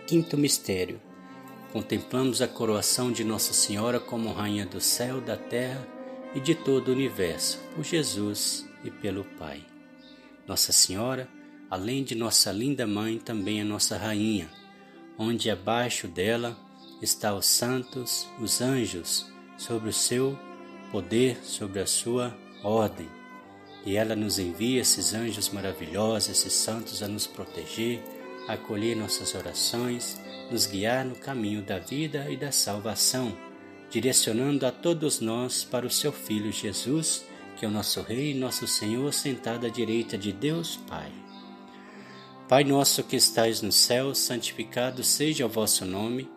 Quinto 0.08 0.36
mistério. 0.36 1.00
Contemplamos 1.72 2.42
a 2.42 2.48
coroação 2.48 3.12
de 3.12 3.24
Nossa 3.24 3.54
Senhora 3.54 4.00
como 4.00 4.32
Rainha 4.32 4.66
do 4.66 4.82
céu, 4.82 5.22
da 5.22 5.38
terra 5.38 5.88
e 6.34 6.40
de 6.40 6.56
todo 6.56 6.88
o 6.88 6.94
universo, 6.94 7.60
por 7.76 7.84
Jesus 7.84 8.66
e 8.84 8.90
pelo 8.90 9.24
Pai. 9.38 9.64
Nossa 10.48 10.72
Senhora, 10.72 11.30
além 11.70 12.04
de 12.04 12.16
nossa 12.16 12.52
linda 12.52 12.88
mãe, 12.88 13.20
também 13.20 13.60
é 13.60 13.64
nossa 13.64 13.98
rainha 13.98 14.50
onde 15.18 15.50
abaixo 15.50 16.08
dela 16.08 16.56
está 17.02 17.34
os 17.34 17.46
santos, 17.46 18.28
os 18.40 18.62
anjos, 18.62 19.26
sobre 19.58 19.90
o 19.90 19.94
seu 19.94 20.38
poder, 20.92 21.38
sobre 21.44 21.80
a 21.80 21.86
sua 21.86 22.36
ordem. 22.64 23.10
E 23.86 23.96
ela 23.96 24.16
nos 24.16 24.38
envia 24.40 24.82
esses 24.82 25.14
anjos 25.14 25.50
maravilhosos, 25.50 26.30
esses 26.30 26.54
santos 26.54 27.02
a 27.02 27.08
nos 27.08 27.26
proteger, 27.26 28.02
a 28.48 28.54
acolher 28.54 28.96
nossas 28.96 29.34
orações, 29.36 30.20
nos 30.52 30.66
guiar 30.66 31.06
no 31.06 31.16
caminho 31.16 31.62
da 31.62 31.80
vida 31.80 32.30
e 32.30 32.38
da 32.38 32.52
salvação, 32.52 33.36
direcionando 33.90 34.66
a 34.66 34.72
todos 34.72 35.20
nós 35.20 35.64
para 35.64 35.86
o 35.86 35.92
seu 35.92 36.12
Filho 36.12 36.52
Jesus, 36.52 37.26
que 37.58 37.66
é 37.66 37.68
o 37.68 37.72
nosso 37.72 38.02
Rei 38.02 38.32
e 38.32 38.36
nosso 38.36 38.68
Senhor, 38.68 39.12
sentado 39.14 39.66
à 39.66 39.70
direita 39.70 40.18
de 40.18 40.32
Deus 40.32 40.78
Pai. 40.88 41.12
Pai 42.48 42.64
nosso 42.64 43.04
que 43.04 43.18
estais 43.18 43.62
no 43.62 43.72
céu, 43.72 44.16
santificado 44.16 45.04
seja 45.04 45.46
o 45.46 45.50
vosso 45.50 45.86
nome. 45.86 46.37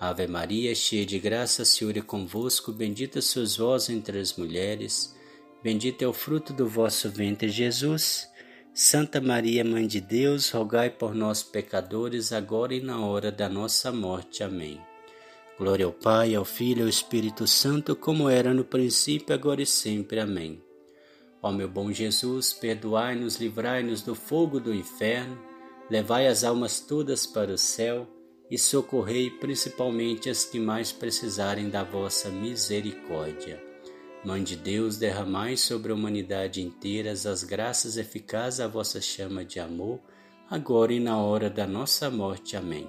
Ave 0.00 0.26
Maria, 0.26 0.74
cheia 0.74 1.04
de 1.04 1.18
graça, 1.18 1.60
o 1.60 1.66
Senhor 1.66 1.94
é 1.94 2.00
convosco, 2.00 2.72
bendita 2.72 3.20
sois 3.20 3.58
vós 3.58 3.90
entre 3.90 4.18
as 4.18 4.34
mulheres, 4.34 5.14
bendito 5.62 6.00
é 6.00 6.08
o 6.08 6.12
fruto 6.14 6.54
do 6.54 6.66
vosso 6.66 7.10
ventre, 7.10 7.50
Jesus. 7.50 8.26
Santa 8.72 9.20
Maria, 9.20 9.62
Mãe 9.62 9.86
de 9.86 10.00
Deus, 10.00 10.48
rogai 10.52 10.88
por 10.88 11.14
nós, 11.14 11.42
pecadores, 11.42 12.32
agora 12.32 12.74
e 12.74 12.80
na 12.80 13.04
hora 13.04 13.30
da 13.30 13.46
nossa 13.46 13.92
morte. 13.92 14.42
Amém. 14.42 14.80
Glória 15.58 15.84
ao 15.84 15.92
Pai, 15.92 16.34
ao 16.34 16.46
Filho 16.46 16.78
e 16.78 16.82
ao 16.84 16.88
Espírito 16.88 17.46
Santo, 17.46 17.94
como 17.94 18.26
era 18.26 18.54
no 18.54 18.64
princípio, 18.64 19.34
agora 19.34 19.60
e 19.60 19.66
sempre. 19.66 20.18
Amém. 20.18 20.62
Ó 21.42 21.52
meu 21.52 21.68
bom 21.68 21.92
Jesus, 21.92 22.54
perdoai-nos, 22.54 23.36
livrai-nos 23.36 24.00
do 24.00 24.14
fogo 24.14 24.58
do 24.58 24.72
inferno, 24.72 25.38
levai 25.90 26.26
as 26.26 26.42
almas 26.42 26.80
todas 26.80 27.26
para 27.26 27.52
o 27.52 27.58
céu 27.58 28.08
e 28.50 28.58
socorrei 28.58 29.30
principalmente 29.30 30.28
as 30.28 30.44
que 30.44 30.58
mais 30.58 30.90
precisarem 30.90 31.70
da 31.70 31.84
vossa 31.84 32.28
misericórdia. 32.28 33.62
Mãe 34.24 34.42
de 34.42 34.56
Deus, 34.56 34.98
derramai 34.98 35.56
sobre 35.56 35.92
a 35.92 35.94
humanidade 35.94 36.60
inteira 36.60 37.12
as 37.12 37.44
graças 37.44 37.96
eficazes 37.96 38.60
à 38.60 38.66
vossa 38.66 39.00
chama 39.00 39.44
de 39.44 39.60
amor, 39.60 40.00
agora 40.50 40.92
e 40.92 41.00
na 41.00 41.16
hora 41.16 41.48
da 41.48 41.66
nossa 41.66 42.10
morte. 42.10 42.56
Amém. 42.56 42.88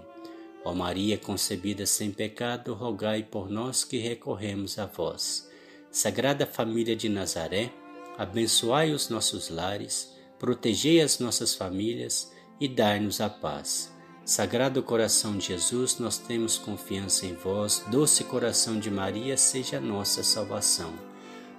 Ó 0.66 0.74
Maria 0.74 1.18
concebida 1.18 1.86
sem 1.86 2.12
pecado, 2.12 2.74
rogai 2.74 3.24
por 3.24 3.50
nós 3.50 3.84
que 3.84 3.98
recorremos 3.98 4.78
a 4.78 4.86
vós. 4.86 5.50
Sagrada 5.90 6.46
Família 6.46 6.96
de 6.96 7.08
Nazaré, 7.08 7.72
abençoai 8.18 8.92
os 8.92 9.10
nossos 9.10 9.50
lares, 9.50 10.14
protegei 10.38 11.02
as 11.02 11.20
nossas 11.20 11.56
famílias 11.56 12.32
e 12.60 12.68
dai-nos 12.68 13.22
a 13.22 13.30
paz. 13.30 13.92
Sagrado 14.32 14.82
coração 14.82 15.38
de 15.38 15.48
Jesus, 15.48 16.00
nós 16.00 16.18
temos 16.18 16.58
confiança 16.58 17.26
em 17.26 17.34
vós. 17.34 17.84
Doce 17.90 18.24
coração 18.24 18.80
de 18.80 18.90
Maria, 18.90 19.36
seja 19.36 19.78
nossa 19.82 20.24
salvação. 20.24 20.94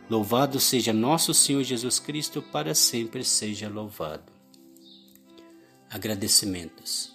Louvado 0.09 0.59
seja 0.59 0.91
nosso 0.91 1.35
Senhor 1.35 1.63
Jesus 1.63 1.99
Cristo, 1.99 2.41
para 2.41 2.75
sempre 2.75 3.25
seja 3.25 3.69
louvado. 3.69 4.33
Agradecimentos. 5.91 7.13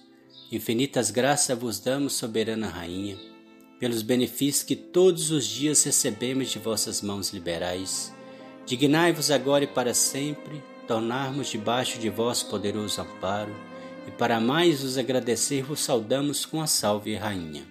Infinitas 0.51 1.09
graças 1.09 1.57
vos 1.57 1.79
damos, 1.79 2.13
soberana 2.13 2.67
Rainha, 2.67 3.17
pelos 3.79 4.03
benefícios 4.03 4.63
que 4.63 4.75
todos 4.75 5.31
os 5.31 5.47
dias 5.47 5.83
recebemos 5.83 6.51
de 6.51 6.59
vossas 6.59 7.01
mãos 7.01 7.33
liberais. 7.33 8.13
Dignai-vos 8.67 9.31
agora 9.31 9.63
e 9.63 9.67
para 9.67 9.95
sempre 9.95 10.63
tornarmos 10.87 11.47
debaixo 11.47 11.97
de 11.97 12.11
vosso 12.11 12.45
poderoso 12.45 13.01
amparo, 13.01 13.55
e 14.07 14.11
para 14.11 14.39
mais 14.39 14.81
vos 14.81 14.97
agradecer 14.97 15.61
vos 15.61 15.81
saudamos 15.81 16.45
com 16.45 16.61
a 16.61 16.67
salve 16.67 17.13
Rainha. 17.15 17.65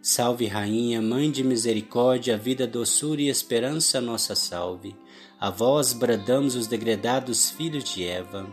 Salve, 0.00 0.46
Rainha, 0.46 1.00
Mãe 1.00 1.30
de 1.30 1.44
misericórdia, 1.44 2.36
vida, 2.36 2.66
doçura 2.66 3.22
e 3.22 3.28
esperança, 3.28 4.00
nossa 4.00 4.34
salve. 4.34 4.96
A 5.38 5.50
vós 5.50 5.92
bradamos 5.92 6.56
os 6.56 6.66
degredados 6.66 7.50
filhos 7.50 7.84
de 7.84 8.04
Eva, 8.04 8.48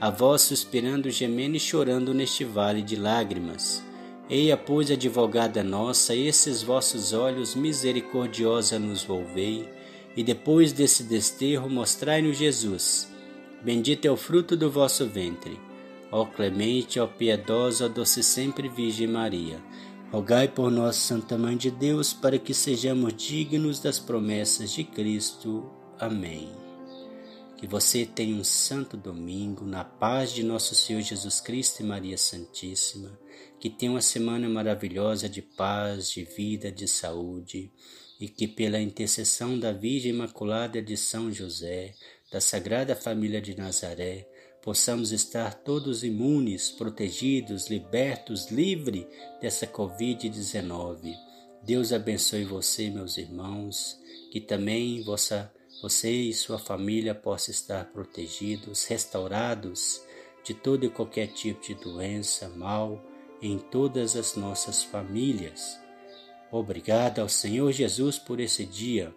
a 0.00 0.08
vós 0.08 0.42
suspirando, 0.42 1.10
gemendo 1.10 1.56
e 1.56 1.60
chorando 1.60 2.14
neste 2.14 2.44
vale 2.44 2.80
de 2.80 2.96
lágrimas. 2.96 3.84
Eia, 4.30 4.56
pois, 4.56 4.90
advogada 4.90 5.62
nossa, 5.62 6.14
esses 6.14 6.62
vossos 6.62 7.12
olhos 7.12 7.54
misericordiosa 7.54 8.78
nos 8.78 9.02
volvei, 9.02 9.68
e 10.16 10.22
depois 10.22 10.72
desse 10.72 11.02
desterro 11.02 11.68
mostrai-nos 11.68 12.38
Jesus. 12.38 13.12
Bendito 13.62 14.06
é 14.06 14.10
o 14.10 14.16
fruto 14.16 14.56
do 14.56 14.70
vosso 14.70 15.06
ventre. 15.06 15.58
Ó 16.16 16.26
clemente, 16.26 17.00
ó 17.00 17.08
piedosa, 17.08 17.88
doce 17.88 18.22
sempre 18.22 18.68
Virgem 18.68 19.08
Maria 19.08 19.60
Rogai 20.12 20.46
por 20.46 20.70
nós, 20.70 20.94
Santa 20.94 21.36
Mãe 21.36 21.56
de 21.56 21.72
Deus, 21.72 22.12
para 22.12 22.38
que 22.38 22.54
sejamos 22.54 23.12
dignos 23.16 23.80
das 23.80 23.98
promessas 23.98 24.70
de 24.70 24.84
Cristo. 24.84 25.68
Amém. 25.98 26.52
Que 27.56 27.66
você 27.66 28.06
tenha 28.06 28.36
um 28.36 28.44
santo 28.44 28.96
domingo 28.96 29.64
na 29.64 29.82
paz 29.82 30.30
de 30.30 30.44
nosso 30.44 30.72
Senhor 30.76 31.02
Jesus 31.02 31.40
Cristo 31.40 31.80
e 31.80 31.84
Maria 31.84 32.16
Santíssima. 32.16 33.18
Que 33.58 33.68
tenha 33.68 33.90
uma 33.90 34.00
semana 34.00 34.48
maravilhosa 34.48 35.28
de 35.28 35.42
paz, 35.42 36.10
de 36.10 36.22
vida, 36.22 36.70
de 36.70 36.86
saúde. 36.86 37.72
E 38.20 38.28
que 38.28 38.46
pela 38.46 38.80
intercessão 38.80 39.58
da 39.58 39.72
Virgem 39.72 40.12
Imaculada 40.12 40.80
de 40.80 40.96
São 40.96 41.32
José, 41.32 41.92
da 42.30 42.40
Sagrada 42.40 42.94
Família 42.94 43.42
de 43.42 43.56
Nazaré, 43.56 44.28
possamos 44.64 45.12
estar 45.12 45.52
todos 45.52 46.02
imunes, 46.02 46.70
protegidos, 46.70 47.68
libertos, 47.68 48.50
livres 48.50 49.06
dessa 49.38 49.66
Covid-19. 49.66 51.14
Deus 51.62 51.92
abençoe 51.92 52.44
você, 52.44 52.88
meus 52.88 53.18
irmãos, 53.18 54.00
que 54.32 54.40
também 54.40 55.02
vossa, 55.02 55.52
você 55.82 56.10
e 56.10 56.32
sua 56.32 56.58
família 56.58 57.14
possam 57.14 57.52
estar 57.52 57.92
protegidos, 57.92 58.86
restaurados 58.86 60.00
de 60.42 60.54
todo 60.54 60.86
e 60.86 60.90
qualquer 60.90 61.26
tipo 61.26 61.60
de 61.60 61.74
doença, 61.74 62.48
mal 62.48 63.04
em 63.42 63.58
todas 63.58 64.16
as 64.16 64.34
nossas 64.34 64.82
famílias. 64.82 65.78
Obrigado 66.50 67.18
ao 67.18 67.28
Senhor 67.28 67.70
Jesus 67.70 68.18
por 68.18 68.40
esse 68.40 68.64
dia 68.64 69.14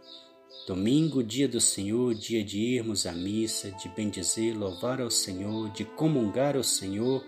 Domingo, 0.68 1.24
dia 1.24 1.48
do 1.48 1.62
Senhor, 1.62 2.14
dia 2.14 2.44
de 2.44 2.60
irmos 2.60 3.06
à 3.06 3.14
missa, 3.14 3.72
de 3.72 3.88
bendizer, 3.88 4.54
louvar 4.54 5.00
ao 5.00 5.10
Senhor, 5.10 5.70
de 5.70 5.86
comungar 5.86 6.58
ao 6.58 6.64
Senhor, 6.64 7.24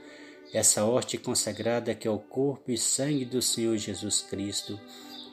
essa 0.54 0.84
horte 0.84 1.18
consagrada 1.18 1.96
que 1.96 2.06
é 2.06 2.12
o 2.12 2.20
corpo 2.20 2.70
e 2.70 2.78
sangue 2.78 3.24
do 3.24 3.42
Senhor 3.42 3.78
Jesus 3.78 4.22
Cristo, 4.30 4.78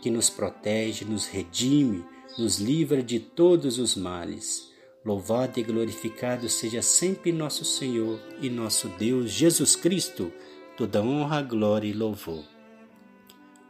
que 0.01 0.09
nos 0.09 0.31
protege, 0.31 1.05
nos 1.05 1.27
redime, 1.27 2.05
nos 2.39 2.59
livra 2.61 3.03
de 3.03 3.19
todos 3.19 3.77
os 3.77 3.97
males. 3.97 4.71
Louvado 5.05 5.59
e 5.59 5.65
glorificado 5.65 6.49
seja 6.49 6.83
sempre 6.83 7.33
nosso 7.33 7.65
Senhor 7.65 8.21
e 8.41 8.49
nosso 8.49 8.87
Deus 8.91 9.33
Jesus 9.33 9.75
Cristo, 9.75 10.33
toda 10.77 11.03
honra, 11.03 11.43
glória 11.43 11.89
e 11.89 11.93
louvor. 11.93 12.56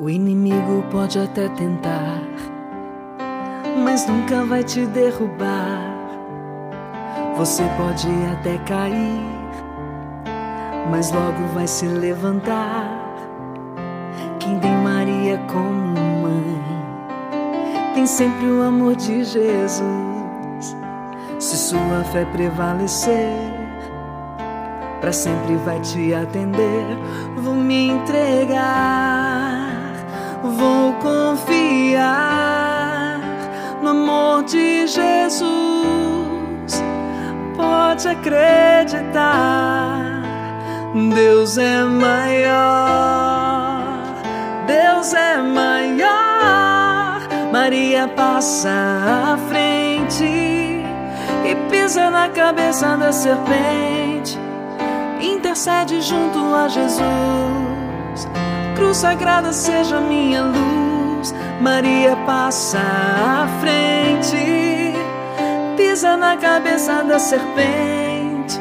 O 0.00 0.08
inimigo 0.08 0.82
pode 0.90 1.18
até 1.18 1.46
tentar, 1.50 2.22
mas 3.84 4.06
nunca 4.08 4.42
vai 4.46 4.64
te 4.64 4.86
derrubar. 4.86 5.94
Você 7.36 7.62
pode 7.76 8.08
até 8.32 8.56
cair, 8.64 9.20
mas 10.90 11.12
logo 11.12 11.46
vai 11.52 11.66
se 11.66 11.84
levantar. 11.84 12.88
Quem 14.38 14.58
tem 14.60 14.74
Maria 14.78 15.38
como 15.52 16.00
mãe, 16.22 16.64
tem 17.92 18.06
sempre 18.06 18.46
o 18.46 18.62
amor 18.62 18.96
de 18.96 19.22
Jesus. 19.22 19.82
Se 21.38 21.56
sua 21.58 22.04
fé 22.10 22.24
prevalecer, 22.24 23.36
para 24.98 25.12
sempre 25.12 25.56
vai 25.56 25.78
te 25.80 26.14
atender. 26.14 26.86
Vou 27.36 27.54
me 27.54 27.88
entregar, 27.88 29.09
confiar 32.00 33.20
no 33.82 33.90
amor 33.90 34.44
de 34.44 34.86
Jesus 34.86 36.82
pode 37.56 38.08
acreditar. 38.08 39.60
Deus 41.14 41.58
é 41.58 41.84
maior, 41.84 43.02
Deus 44.66 45.14
é 45.14 45.36
maior. 45.42 47.20
Maria 47.52 48.08
passa 48.08 48.70
à 48.70 49.36
frente 49.48 50.24
e 50.24 51.54
pisa 51.68 52.10
na 52.10 52.28
cabeça 52.28 52.96
da 52.96 53.12
serpente. 53.12 54.38
Intercede 55.20 56.00
junto 56.00 56.38
a 56.54 56.68
Jesus. 56.68 57.00
Cruz 58.76 58.96
sagrada 58.96 59.52
seja 59.52 60.00
minha 60.00 60.42
luz. 60.44 60.79
Maria 61.60 62.16
passa 62.26 62.78
à 62.78 63.46
frente 63.60 64.70
pisa 66.00 66.16
na 66.16 66.36
cabeça 66.36 67.02
da 67.04 67.18
serpente, 67.18 68.58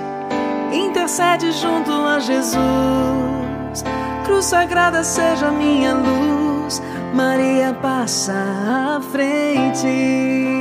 intercede 0.74 1.52
junto 1.52 1.92
a 1.92 2.20
Jesus. 2.20 2.58
Cruz 4.26 4.46
sagrada 4.46 5.04
seja 5.04 5.52
minha 5.52 5.94
luz, 5.94 6.82
Maria 7.14 7.74
passa 7.82 8.34
à 8.34 9.02
frente. 9.12 10.59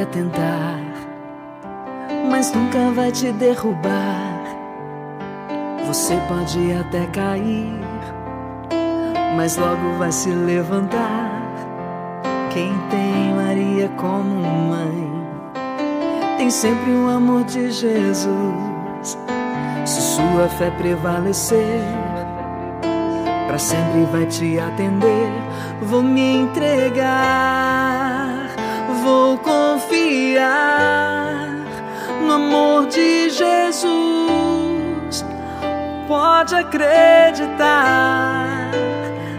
Até 0.00 0.04
tentar 0.06 0.80
mas 2.30 2.52
nunca 2.52 2.90
vai 2.92 3.10
te 3.10 3.32
derrubar. 3.32 4.40
Você 5.86 6.16
pode 6.28 6.72
até 6.72 7.06
cair, 7.06 7.74
mas 9.36 9.56
logo 9.56 9.98
vai 9.98 10.12
se 10.12 10.30
levantar. 10.30 11.42
Quem 12.50 12.72
tem 12.88 13.34
Maria 13.34 13.88
como 13.96 14.42
mãe, 14.42 15.26
tem 16.38 16.50
sempre 16.50 16.92
o 16.92 17.08
amor 17.10 17.44
de 17.44 17.70
Jesus. 17.70 19.18
Se 19.84 20.00
sua 20.00 20.48
fé 20.48 20.70
prevalecer, 20.70 21.82
para 23.46 23.58
sempre 23.58 24.04
vai 24.12 24.26
te 24.26 24.58
atender. 24.58 25.28
Vou 25.82 26.02
me 26.02 26.42
entregar, 26.42 26.96
vou 29.02 29.36
confiar 29.38 29.69
no 32.20 32.32
amor 32.34 32.86
de 32.86 33.30
Jesus. 33.30 35.24
Pode 36.06 36.54
acreditar, 36.54 38.46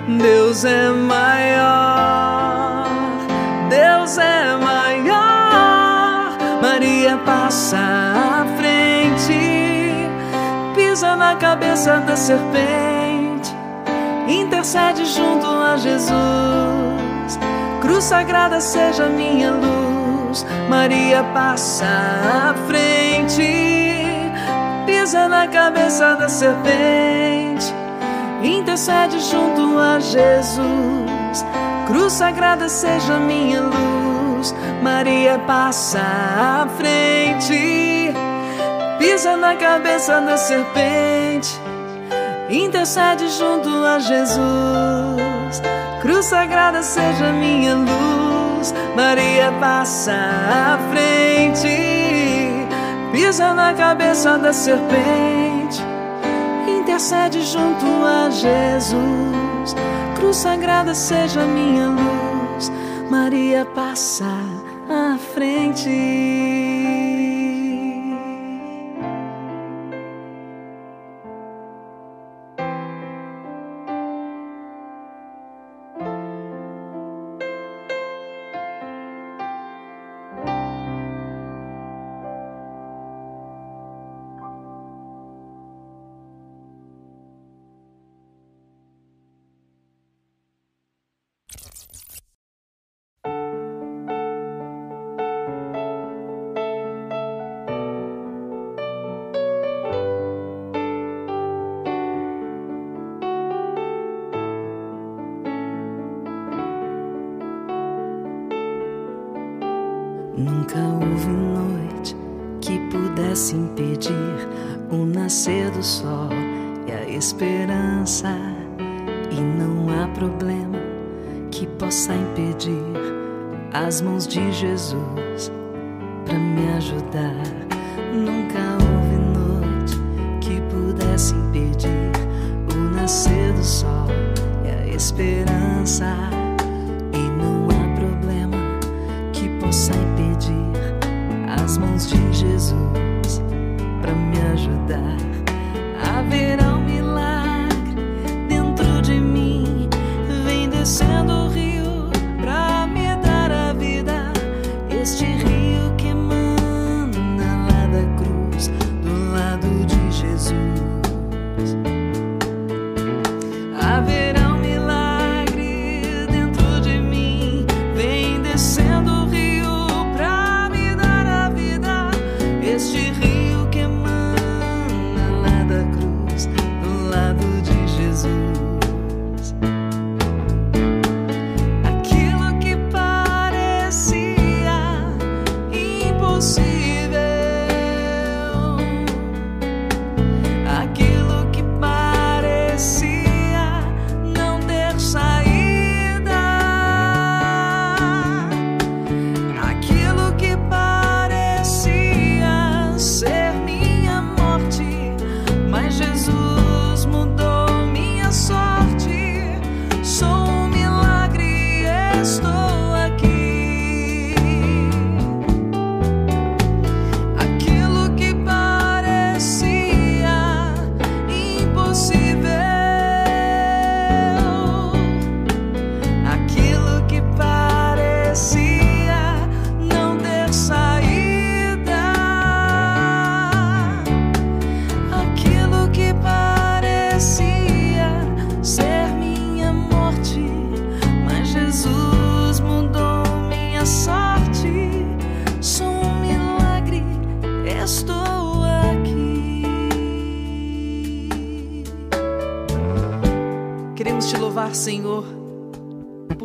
Deus 0.07 0.65
é 0.65 0.89
maior, 0.89 2.87
Deus 3.69 4.17
é 4.17 4.55
maior. 4.57 6.37
Maria 6.61 7.17
passa 7.25 7.77
à 7.77 8.45
frente, 8.57 10.09
pisa 10.75 11.15
na 11.15 11.35
cabeça 11.35 11.99
da 12.01 12.15
serpente, 12.15 13.55
intercede 14.27 15.05
junto 15.05 15.47
a 15.47 15.77
Jesus. 15.77 17.39
Cruz 17.81 18.03
sagrada 18.03 18.59
seja 18.61 19.07
minha 19.07 19.51
luz 19.51 19.90
Maria 20.69 21.23
passa 21.33 21.85
à 21.85 22.53
frente, 22.67 23.43
pisa 24.85 25.27
na 25.27 25.47
cabeça 25.47 26.15
da 26.15 26.29
serpente, 26.29 27.73
intercede 28.41 29.19
junto 29.19 29.77
a 29.77 29.99
Jesus. 29.99 31.45
Cruz 31.85 32.13
sagrada 32.13 32.69
seja 32.69 33.17
minha 33.17 33.61
luz. 33.61 34.55
Maria 34.81 35.37
passa 35.39 35.99
à 35.99 36.67
frente, 36.77 38.13
pisa 38.97 39.35
na 39.35 39.55
cabeça 39.55 40.21
da 40.21 40.37
serpente, 40.37 41.59
intercede 42.49 43.27
junto 43.29 43.69
a 43.85 43.99
Jesus. 43.99 45.61
Cruz 46.01 46.25
sagrada 46.25 46.81
seja 46.81 47.31
minha 47.33 47.75
luz. 47.75 48.30
Maria 48.95 49.51
passa 49.59 50.13
à 50.13 50.79
frente, 50.91 51.67
pisa 53.11 53.53
na 53.53 53.73
cabeça 53.73 54.37
da 54.37 54.53
serpente, 54.53 55.81
intercede 56.67 57.41
junto 57.41 57.85
a 58.05 58.29
Jesus. 58.29 59.75
Cruz 60.15 60.37
sagrada 60.37 60.93
seja 60.93 61.43
minha 61.45 61.87
luz, 61.87 62.71
Maria 63.09 63.65
passa 63.65 64.25
à 64.89 65.17
frente. 65.17 66.80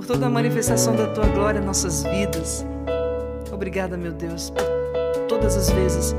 Por 0.07 0.13
toda 0.13 0.27
a 0.27 0.31
manifestação 0.31 0.95
da 0.95 1.09
tua 1.09 1.27
glória 1.27 1.59
em 1.59 1.65
nossas 1.65 2.05
vidas. 2.05 2.65
Obrigada, 3.53 3.97
meu 3.97 4.13
Deus, 4.13 4.51
por 4.51 5.27
todas 5.27 5.57
as 5.57 5.69
vezes 5.71 6.15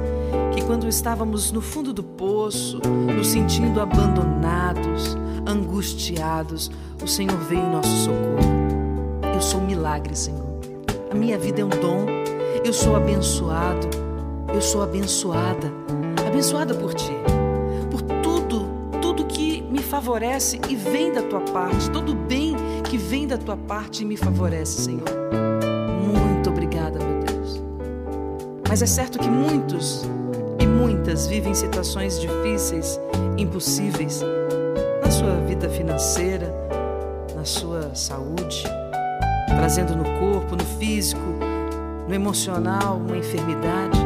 que, 0.54 0.62
quando 0.62 0.90
estávamos 0.90 1.54
no 1.54 1.62
fundo 1.62 1.94
do 1.94 2.04
poço, 2.04 2.82
nos 3.16 3.28
sentindo 3.30 3.80
abandonados, 3.80 5.16
angustiados, 5.48 6.70
o 7.02 7.08
Senhor 7.08 7.38
veio 7.38 7.62
em 7.62 7.72
nosso 7.72 7.96
socorro. 8.04 9.32
Eu 9.34 9.42
sou 9.42 9.62
um 9.62 9.66
milagre, 9.66 10.16
Senhor. 10.18 10.46
A 11.10 11.16
minha 11.16 11.38
vida 11.38 11.62
é 11.62 11.64
um 11.64 11.70
dom. 11.70 12.08
Eu 12.66 12.74
sou 12.74 12.94
abençoado. 12.94 13.88
Eu 14.54 14.62
sou 14.62 14.84
abençoada. 14.84 15.72
Abençoada 16.28 16.74
por 16.74 16.94
ti. 16.94 17.14
Por 17.90 18.02
tudo, 18.02 18.68
tudo 19.02 19.26
que 19.26 19.62
me 19.62 19.80
favorece 19.80 20.60
e 20.68 20.76
vem 20.76 21.14
da 21.14 21.22
tua 21.22 21.40
parte. 21.40 21.90
Todo 21.90 22.14
bem 22.14 22.56
vem 23.08 23.28
da 23.28 23.38
tua 23.38 23.58
parte 23.58 24.04
e 24.04 24.06
me 24.06 24.18
favorece, 24.18 24.82
Senhor. 24.82 25.10
Muito 26.04 26.50
obrigada, 26.50 27.00
meu 27.00 27.24
Deus. 27.24 27.64
Mas 28.68 28.82
é 28.82 28.86
certo 28.86 29.18
que 29.20 29.30
muitos 29.30 30.04
e 30.60 30.68
muitas 30.68 31.28
vivem 31.28 31.54
situações 31.54 32.20
difíceis, 32.20 33.00
impossíveis, 33.38 34.22
na 35.04 35.12
sua 35.12 35.36
vida 35.48 35.70
financeira, 35.70 36.54
na 37.36 37.46
sua 37.46 37.96
saúde 37.96 38.64
trazendo 39.48 39.96
no 39.96 40.04
corpo, 40.20 40.56
no 40.56 40.64
físico, 40.78 41.22
no 42.08 42.14
emocional, 42.14 42.98
uma 42.98 43.18
enfermidade. 43.18 44.00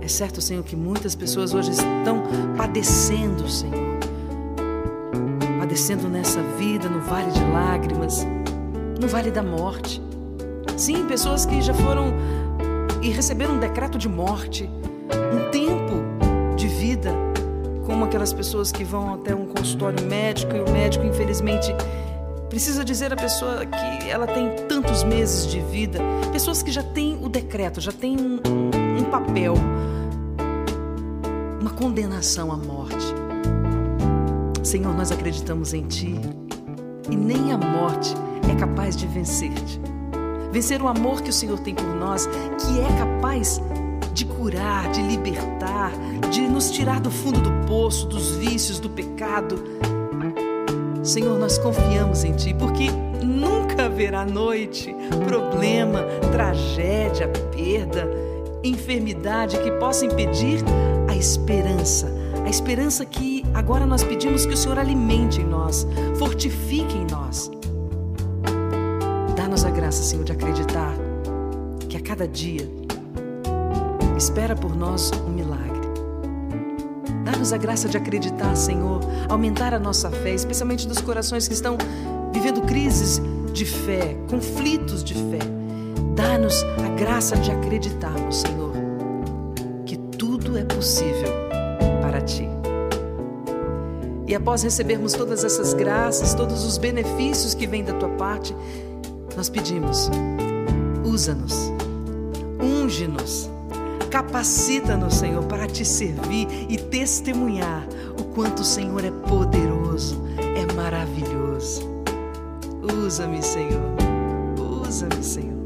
É 0.00 0.08
certo, 0.08 0.40
Senhor, 0.40 0.64
que 0.64 0.74
muitas 0.74 1.14
pessoas 1.14 1.52
hoje 1.52 1.72
estão 1.72 2.22
padecendo, 2.56 3.48
Senhor. 3.48 3.87
Padecendo 5.78 6.08
nessa 6.08 6.42
vida, 6.58 6.88
no 6.88 7.00
vale 7.02 7.30
de 7.30 7.40
lágrimas, 7.52 8.26
no 9.00 9.06
vale 9.06 9.30
da 9.30 9.44
morte. 9.44 10.02
Sim, 10.76 11.06
pessoas 11.06 11.46
que 11.46 11.62
já 11.62 11.72
foram 11.72 12.12
e 13.00 13.10
receberam 13.10 13.54
um 13.54 13.60
decreto 13.60 13.96
de 13.96 14.08
morte, 14.08 14.68
um 14.68 15.48
tempo 15.52 16.56
de 16.56 16.66
vida, 16.66 17.12
como 17.86 18.04
aquelas 18.04 18.32
pessoas 18.32 18.72
que 18.72 18.82
vão 18.82 19.14
até 19.14 19.32
um 19.32 19.46
consultório 19.46 20.04
médico 20.04 20.56
e 20.56 20.60
o 20.60 20.68
médico, 20.68 21.06
infelizmente, 21.06 21.72
Precisa 22.50 22.82
dizer 22.84 23.12
à 23.12 23.16
pessoa 23.16 23.64
que 23.66 24.10
ela 24.10 24.26
tem 24.26 24.66
tantos 24.66 25.04
meses 25.04 25.46
de 25.46 25.60
vida. 25.60 26.00
Pessoas 26.32 26.62
que 26.62 26.72
já 26.72 26.82
têm 26.82 27.22
o 27.22 27.28
decreto, 27.28 27.78
já 27.78 27.92
têm 27.92 28.16
um, 28.16 28.40
um 28.98 29.04
papel, 29.04 29.54
uma 31.60 31.70
condenação 31.70 32.50
à 32.50 32.56
morte. 32.56 33.17
Senhor, 34.68 34.94
nós 34.94 35.10
acreditamos 35.10 35.72
em 35.74 35.82
Ti 35.82 36.20
e 37.10 37.16
nem 37.16 37.52
a 37.52 37.58
morte 37.58 38.14
é 38.50 38.54
capaz 38.54 38.96
de 38.96 39.06
vencer-te. 39.06 39.80
Vencer 40.52 40.82
o 40.82 40.88
amor 40.88 41.22
que 41.22 41.30
o 41.30 41.32
Senhor 41.32 41.58
tem 41.60 41.74
por 41.74 41.94
nós, 41.94 42.26
que 42.26 42.80
é 42.80 42.98
capaz 42.98 43.60
de 44.12 44.24
curar, 44.24 44.90
de 44.90 45.02
libertar, 45.02 45.92
de 46.30 46.42
nos 46.42 46.70
tirar 46.70 47.00
do 47.00 47.10
fundo 47.10 47.40
do 47.40 47.66
poço, 47.66 48.06
dos 48.06 48.36
vícios, 48.36 48.78
do 48.78 48.90
pecado 48.90 49.62
Senhor, 51.08 51.38
nós 51.38 51.56
confiamos 51.56 52.22
em 52.22 52.34
Ti, 52.34 52.52
porque 52.52 52.90
nunca 53.24 53.86
haverá 53.86 54.26
noite, 54.26 54.94
problema, 55.26 56.02
tragédia, 56.30 57.28
perda, 57.50 58.06
enfermidade 58.62 59.58
que 59.58 59.70
possa 59.72 60.04
impedir 60.04 60.62
a 61.08 61.16
esperança. 61.16 62.12
A 62.44 62.50
esperança 62.50 63.06
que 63.06 63.37
agora 63.58 63.84
nós 63.84 64.04
pedimos 64.04 64.46
que 64.46 64.54
o 64.54 64.56
Senhor 64.56 64.78
alimente 64.78 65.40
em 65.40 65.44
nós, 65.44 65.84
fortifique 66.16 66.96
em 66.96 67.06
nós. 67.10 67.50
Dá-nos 69.36 69.64
a 69.64 69.70
graça, 69.70 70.00
Senhor, 70.02 70.24
de 70.24 70.30
acreditar 70.30 70.94
que 71.88 71.96
a 71.96 72.00
cada 72.00 72.28
dia 72.28 72.68
espera 74.16 74.54
por 74.54 74.76
nós 74.76 75.10
um 75.26 75.30
milagre. 75.30 75.88
Dá-nos 77.24 77.52
a 77.52 77.56
graça 77.56 77.88
de 77.88 77.96
acreditar, 77.96 78.54
Senhor, 78.54 79.00
aumentar 79.28 79.74
a 79.74 79.78
nossa 79.78 80.08
fé, 80.08 80.34
especialmente 80.34 80.86
dos 80.86 81.00
corações 81.00 81.48
que 81.48 81.54
estão 81.54 81.76
vivendo 82.32 82.62
crises 82.62 83.20
de 83.52 83.64
fé, 83.64 84.16
conflitos 84.30 85.02
de 85.02 85.14
fé. 85.14 85.40
Dá-nos 86.14 86.62
a 86.84 86.88
graça 86.96 87.36
de 87.36 87.50
acreditarmos, 87.50 88.36
Senhor, 88.36 88.72
que 89.84 89.96
tudo 89.96 90.56
é 90.56 90.62
possível 90.64 91.17
E 94.28 94.34
após 94.34 94.62
recebermos 94.62 95.14
todas 95.14 95.42
essas 95.42 95.72
graças, 95.72 96.34
todos 96.34 96.64
os 96.64 96.78
benefícios 96.78 97.54
que 97.54 97.66
vêm 97.66 97.82
da 97.82 97.94
Tua 97.94 98.10
parte, 98.10 98.54
nós 99.34 99.48
pedimos: 99.48 100.10
usa-nos, 101.04 101.72
unge-nos 102.60 103.50
Capacita-nos, 104.10 105.14
Senhor, 105.14 105.44
para 105.44 105.66
te 105.66 105.84
servir 105.84 106.48
e 106.68 106.78
testemunhar 106.78 107.86
o 108.18 108.24
quanto 108.24 108.60
o 108.60 108.64
Senhor 108.64 109.04
é 109.04 109.10
poderoso, 109.10 110.22
é 110.38 110.72
maravilhoso. 110.72 111.82
Usa-me, 113.04 113.42
Senhor. 113.42 113.82
Usa-me, 114.58 115.22
Senhor. 115.22 115.58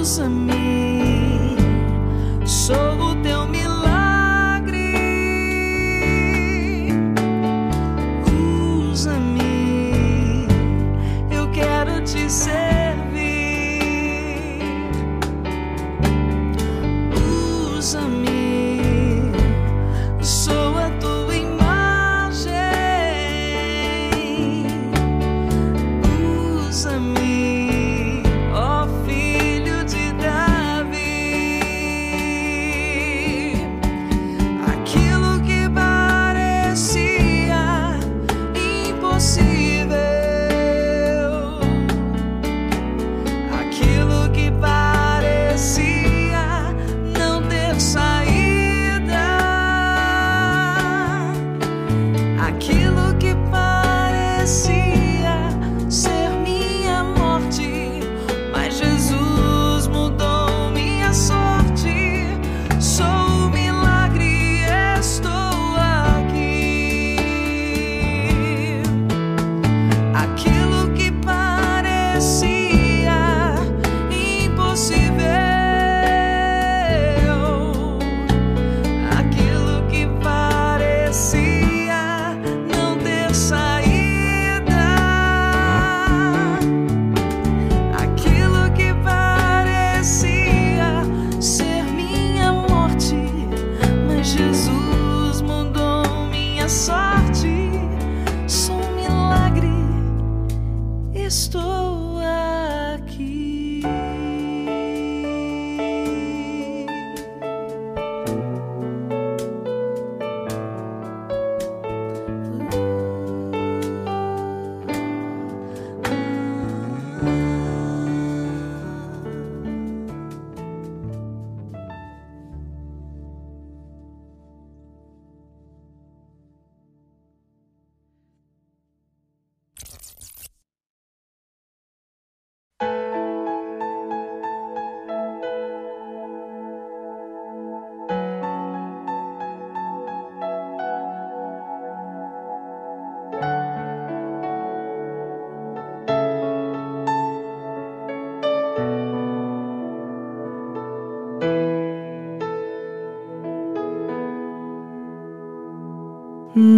Usa-me. 0.00 1.56
Sou 2.46 2.76
o 2.76 3.22
teu 3.22 3.46
milagre. 3.48 3.71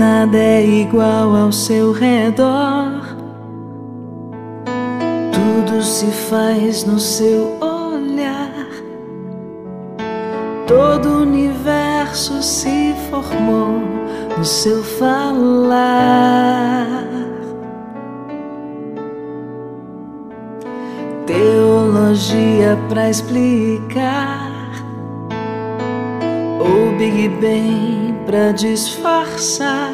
Nada 0.05 0.37
é 0.37 0.63
igual 0.63 1.35
ao 1.35 1.51
seu 1.51 1.91
redor. 1.91 3.01
Tudo 5.33 5.83
se 5.83 6.09
faz 6.29 6.85
no 6.85 6.99
seu 6.99 7.57
olhar. 7.59 8.67
Todo 10.67 11.09
o 11.09 11.23
universo 11.23 12.43
se 12.43 12.95
formou 13.09 13.81
no 14.37 14.45
seu 14.45 14.85
falar. 14.85 15.39
Teologia 21.25 22.79
para 22.91 23.09
explicar 23.09 24.53
o 26.61 26.95
Big 26.99 27.31
Bang 27.41 28.04
pra 28.27 28.53
disfarçar. 28.53 29.93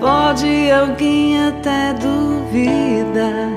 Pode 0.00 0.70
alguém 0.70 1.46
até 1.46 1.94
duvidar. 1.94 3.50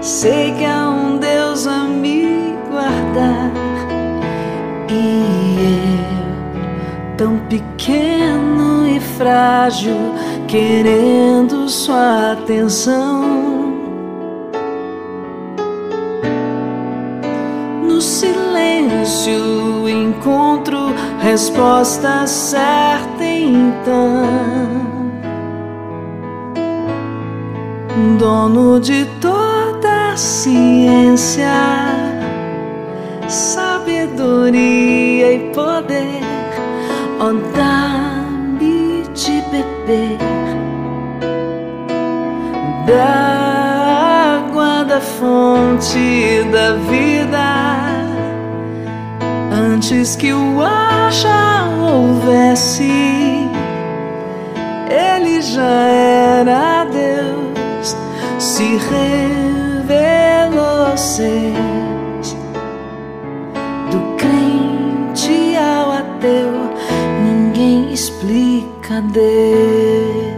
Sei 0.00 0.52
que 0.52 0.64
há 0.64 0.90
um 0.90 1.16
Deus 1.16 1.66
a 1.66 1.84
me 1.84 2.54
guardar. 2.70 3.50
E 4.90 5.56
eu, 5.64 7.16
tão 7.16 7.38
pequeno 7.48 8.86
e 8.86 9.00
frágil, 9.00 9.96
querendo 10.46 11.68
sua 11.68 12.32
atenção. 12.32 13.24
No 17.82 18.00
silêncio 18.00 19.88
encontro 19.88 20.83
resposta 21.24 22.26
certa 22.26 23.24
então. 23.24 24.26
Dono 28.18 28.78
de 28.78 29.06
toda 29.22 30.12
a 30.12 30.16
ciência, 30.16 31.48
sabedoria 33.26 35.32
e 35.32 35.50
poder, 35.54 36.20
ó, 37.18 37.32
dá-me 37.56 39.04
de 39.14 39.42
beber 39.50 40.18
da 42.86 44.44
água 44.44 44.84
da 44.84 45.00
fonte 45.00 46.44
da 46.52 46.74
vida 46.90 47.93
antes 49.84 50.16
que 50.16 50.32
o 50.32 50.62
ar 50.62 51.12
já 51.12 51.68
houvesse, 51.68 52.88
ele 54.88 55.42
já 55.42 55.62
era 55.62 56.84
Deus, 56.84 57.94
se 58.38 58.78
revelou 59.76 60.96
seus. 60.96 62.34
Do 63.90 64.16
crente 64.16 65.54
ao 65.56 65.92
ateu, 65.92 66.72
ninguém 67.22 67.92
explica 67.92 69.02
Deus. 69.02 70.33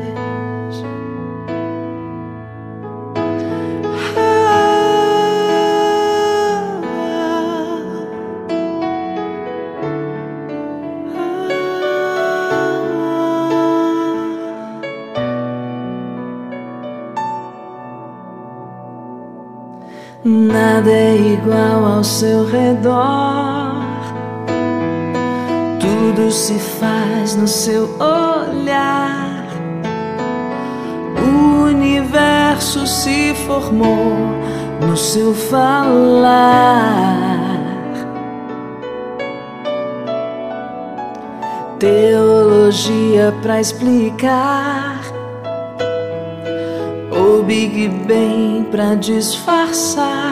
Ao 21.96 22.04
seu 22.04 22.44
redor. 22.46 23.82
Tudo 25.80 26.30
se 26.30 26.58
faz 26.58 27.34
no 27.34 27.48
seu 27.48 27.88
olhar. 27.98 29.46
O 31.18 31.64
universo 31.64 32.86
se 32.86 33.34
formou 33.46 34.12
no 34.86 34.96
seu 34.96 35.32
falar. 35.34 35.96
Teologia 41.78 43.34
para 43.42 43.60
explicar 43.60 45.00
o 47.10 47.42
Big 47.42 47.88
Bang 47.88 48.66
pra 48.70 48.94
disfarçar. 48.94 50.25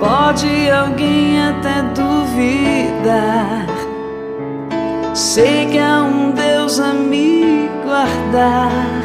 Pode 0.00 0.70
alguém 0.70 1.38
até 1.38 1.82
duvidar. 1.94 3.66
Sei 5.14 5.66
que 5.66 5.78
há 5.78 6.02
um 6.02 6.30
Deus 6.30 6.80
a 6.80 6.94
me 6.94 7.68
guardar. 7.84 9.02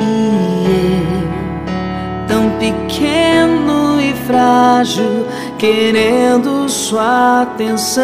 E 0.00 0.66
eu, 0.66 2.26
tão 2.26 2.50
pequeno 2.58 4.00
e 4.00 4.12
frágil, 4.26 5.28
querendo 5.58 6.68
sua 6.68 7.42
atenção. 7.42 8.02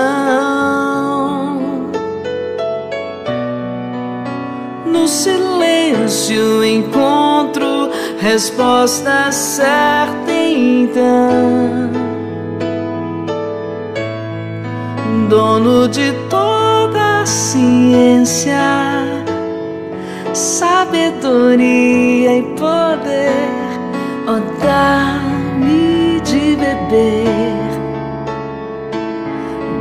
No 4.87 5.09
silêncio 5.09 6.65
encontro 6.65 7.30
resposta 8.21 9.33
certa 9.33 10.31
então. 10.31 11.91
Dono 15.29 15.89
de 15.89 16.13
toda 16.29 17.23
a 17.23 17.27
ciência, 17.27 18.61
sabedoria 20.35 22.39
e 22.39 22.43
poder, 22.59 23.49
ó, 24.27 24.39
dá-me 24.63 26.21
de 26.21 26.57
beber 26.57 27.71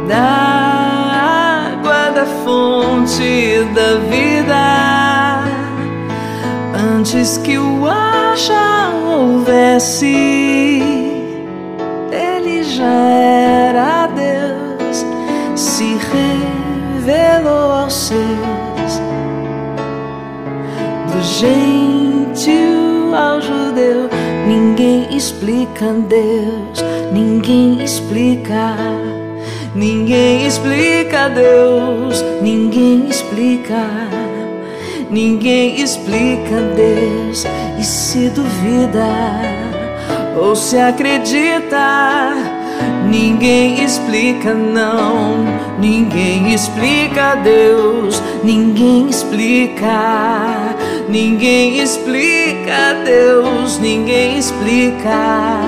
da 0.07 1.73
água 1.73 2.11
da 2.11 2.25
fonte 2.43 3.63
da 3.73 3.95
vida 4.09 5.09
antes 6.80 7.38
que 7.38 7.57
o 7.57 7.86
ar 7.86 8.38
já 8.38 8.89
houvesse, 8.89 10.05
ele 12.11 12.63
já 12.63 12.86
era 12.86 14.07
Deus, 14.07 15.05
se 15.55 15.97
revelou 17.03 17.71
aos 17.71 17.93
seus, 17.93 19.01
do 21.11 21.21
gentil 21.21 23.13
ao 23.15 23.41
judeu. 23.41 24.09
Ninguém 24.47 25.15
explica 25.15 25.93
Deus, 26.07 26.84
ninguém 27.11 27.84
explica. 27.84 28.75
Ninguém 29.75 30.47
explica 30.47 31.30
Deus, 31.30 32.23
ninguém 32.41 33.07
explica. 33.07 34.18
Ninguém 35.10 35.82
explica 35.82 36.62
Deus 36.76 37.43
e 37.80 37.84
se 37.84 38.30
duvida 38.30 39.07
ou 40.39 40.55
se 40.55 40.78
acredita. 40.78 42.36
Ninguém 43.10 43.84
explica, 43.84 44.53
não. 44.53 45.45
Ninguém 45.80 46.53
explica 46.53 47.36
Deus. 47.43 48.22
Ninguém 48.43 49.10
explica. 49.10 50.76
Ninguém 51.10 51.82
explica 51.82 52.93
Deus. 53.03 53.80
Ninguém 53.80 54.38
explica. 54.38 55.60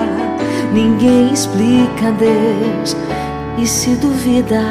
Ninguém 0.72 1.34
explica 1.34 2.12
Deus. 2.12 2.96
E 3.58 3.66
se 3.66 3.96
duvida 3.96 4.62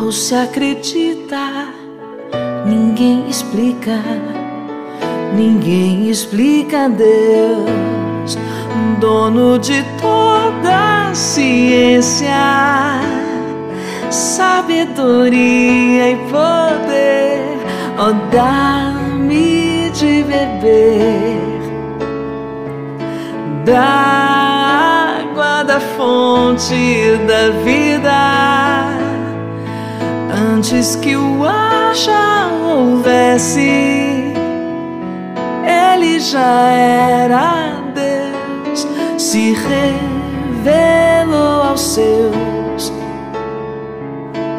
ou 0.00 0.10
se 0.10 0.34
acredita, 0.34 1.49
ninguém 2.70 3.28
explica. 3.28 3.98
Ninguém 5.34 6.08
explica 6.08 6.88
Deus, 6.88 8.38
dono 9.00 9.58
de 9.58 9.82
toda 10.00 11.12
ciência, 11.14 12.30
sabedoria 14.10 16.10
e 16.10 16.16
poder. 16.30 17.58
Oh, 17.98 18.12
dá-me 18.34 19.90
de 19.90 20.24
beber 20.24 21.38
da 23.64 25.20
água 25.20 25.62
da 25.64 25.80
fonte 25.80 27.18
da 27.26 27.50
vida 27.62 28.99
Antes 30.40 30.96
que 30.96 31.14
o 31.16 31.44
já 31.92 32.48
houvesse, 32.50 34.32
ele 35.62 36.18
já 36.18 36.70
era 36.70 37.82
Deus, 37.94 38.86
se 39.18 39.52
revelou 40.64 41.62
aos 41.62 41.82
seus, 41.82 42.90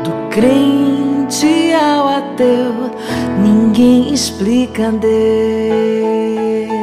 do 0.03 0.29
crente 0.29 1.73
ao 1.73 2.09
ateu, 2.09 2.91
ninguém 3.39 4.13
explica 4.13 4.91
Deus. 4.91 6.80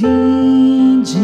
Vinde, 0.00 1.18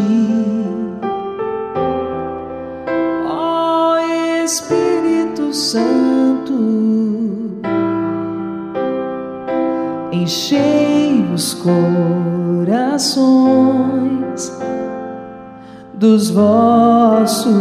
ó 3.27 3.97
Espírito 4.45 5.55
Santo, 5.55 6.53
enchei 10.13 11.25
os 11.35 11.55
corações 11.55 13.17
dos 15.95 16.29
vossos 16.29 17.55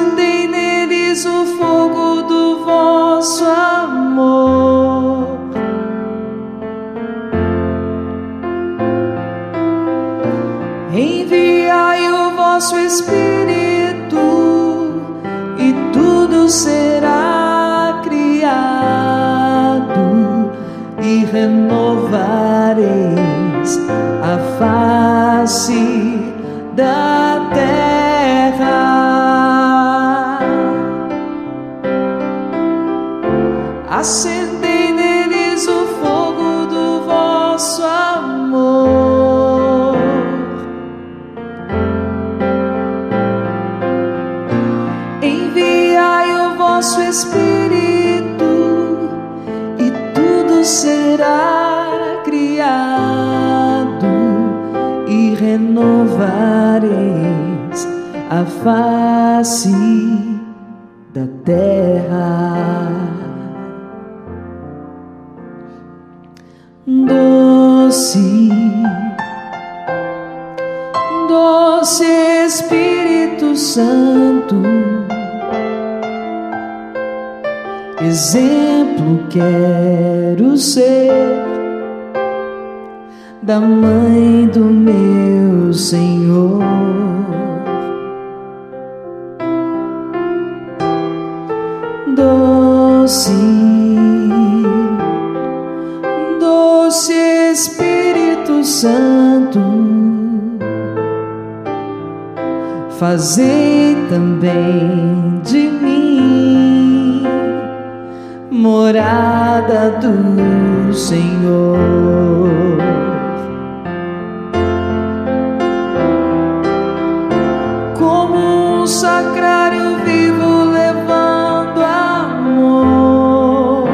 sacrário 119.04 119.97
vivo 120.06 120.64
levando 120.64 121.84
amor. 121.84 123.89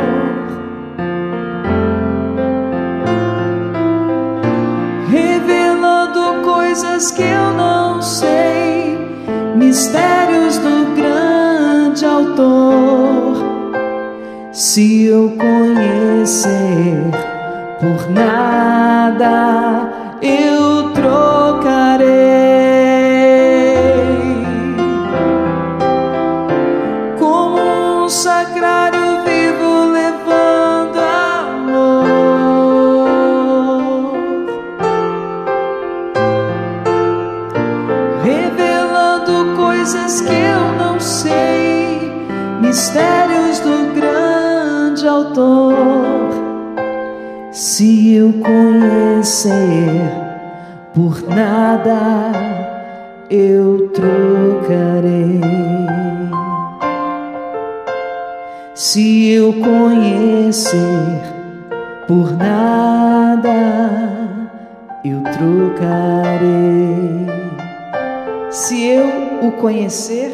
Revelando 5.09 6.43
coisas 6.43 7.09
que 7.09 7.23
eu 7.23 7.53
não 7.55 7.99
sei, 8.03 8.99
mistérios 9.55 10.59
do 10.59 10.93
grande 10.95 12.05
autor. 12.05 13.33
Se 14.51 15.05
eu 15.05 15.35
conhecer 15.39 17.09
por 17.79 18.11
nada, 18.11 19.89
eu 20.21 20.58
Conhecer 48.31 49.89
por 50.93 51.21
nada, 51.27 52.31
eu 53.29 53.89
trocarei. 53.89 55.41
Se 58.75 59.29
eu 59.31 59.53
conhecer 59.53 60.79
por 62.07 62.31
nada, 62.31 63.49
eu 65.03 65.23
trocarei. 65.23 66.49
Se 68.51 68.83
eu 68.83 69.47
o 69.47 69.51
conhecer, 69.53 70.31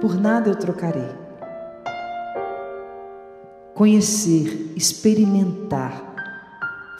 por 0.00 0.20
nada 0.20 0.50
eu 0.50 0.56
trocarei. 0.56 1.10
Conhecer, 3.74 4.72
experimentar, 4.74 6.05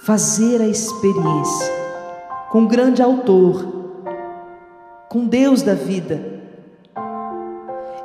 fazer 0.06 0.62
a 0.62 0.68
experiência 0.68 1.66
com 2.52 2.62
o 2.62 2.68
grande 2.68 3.02
autor, 3.02 4.04
com 5.08 5.26
Deus 5.26 5.62
da 5.62 5.74
vida. 5.74 6.44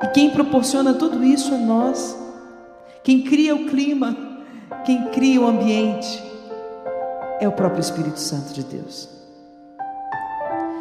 E 0.02 0.08
quem 0.08 0.32
proporciona 0.32 0.96
tudo 0.96 1.24
isso 1.24 1.54
é 1.54 1.58
nós, 1.60 2.18
quem 3.04 3.22
cria 3.22 3.56
o 3.56 3.68
clima, 3.68 4.18
quem 4.84 5.12
cria 5.12 5.42
o 5.42 5.46
ambiente, 5.46 6.24
é 7.40 7.48
o 7.48 7.52
próprio 7.52 7.82
Espírito 7.82 8.20
Santo 8.20 8.52
de 8.52 8.64
Deus. 8.64 9.08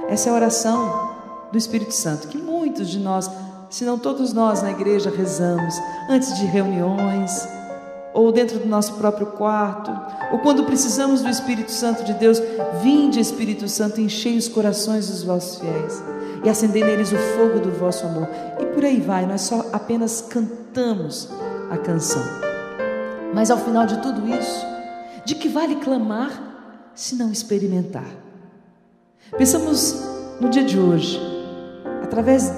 Essa 0.09 0.31
é 0.31 0.33
a 0.33 0.37
oração 0.37 1.17
do 1.53 1.59
Espírito 1.59 1.93
Santo 1.93 2.29
que 2.29 2.39
muitos 2.39 2.89
de 2.89 2.99
nós, 2.99 3.31
se 3.69 3.85
não 3.85 3.99
todos 3.99 4.33
nós 4.33 4.63
na 4.63 4.71
igreja, 4.71 5.13
rezamos 5.15 5.75
antes 6.09 6.39
de 6.39 6.47
reuniões 6.47 7.47
ou 8.13 8.33
dentro 8.33 8.59
do 8.59 8.67
nosso 8.67 8.95
próprio 8.95 9.29
quarto, 9.29 9.91
ou 10.33 10.39
quando 10.41 10.65
precisamos 10.65 11.23
do 11.23 11.29
Espírito 11.29 11.71
Santo 11.71 12.05
de 12.05 12.13
Deus, 12.15 12.41
vinde 12.83 13.21
Espírito 13.21 13.69
Santo, 13.69 14.01
enchei 14.01 14.37
os 14.37 14.49
corações 14.49 15.09
dos 15.09 15.23
vossos 15.23 15.59
fiéis 15.59 16.03
e 16.45 16.49
acendei 16.49 16.83
neles 16.83 17.13
o 17.13 17.17
fogo 17.37 17.61
do 17.61 17.71
vosso 17.71 18.07
amor. 18.07 18.29
E 18.59 18.67
por 18.67 18.85
aí 18.85 19.01
vai, 19.01 19.27
nós 19.27 19.43
só 19.43 19.67
apenas 19.73 20.21
cantamos 20.23 21.29
a 21.71 21.77
canção. 21.77 22.23
Mas 23.35 23.51
ao 23.51 23.59
final 23.59 23.87
de 23.87 24.01
tudo 24.01 24.27
isso, 24.29 24.67
de 25.25 25.35
que 25.35 25.49
vale 25.49 25.77
clamar 25.77 26.91
se 26.95 27.15
não 27.15 27.31
experimentar? 27.31 28.07
Pensamos 29.37 30.03
no 30.41 30.49
dia 30.49 30.65
de 30.65 30.79
hoje, 30.79 31.21
através 32.03 32.53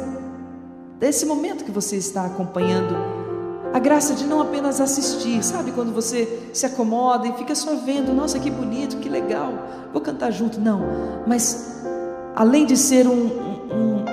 desse 0.99 1.27
momento 1.27 1.65
que 1.65 1.71
você 1.71 1.97
está 1.97 2.25
acompanhando 2.25 3.22
a 3.73 3.79
graça 3.79 4.15
de 4.15 4.27
não 4.27 4.41
apenas 4.41 4.81
assistir, 4.81 5.43
sabe? 5.43 5.73
Quando 5.73 5.93
você 5.93 6.41
se 6.53 6.67
acomoda 6.67 7.27
e 7.27 7.33
fica 7.33 7.55
só 7.55 7.75
vendo, 7.77 8.13
nossa, 8.13 8.39
que 8.39 8.51
bonito, 8.51 8.99
que 8.99 9.09
legal, 9.09 9.53
vou 9.93 10.03
cantar 10.03 10.31
junto. 10.31 10.61
Não, 10.61 10.81
mas 11.27 11.83
além 12.37 12.67
de 12.67 12.77
ser 12.77 13.07
um, 13.07 13.13
um, 13.13 14.05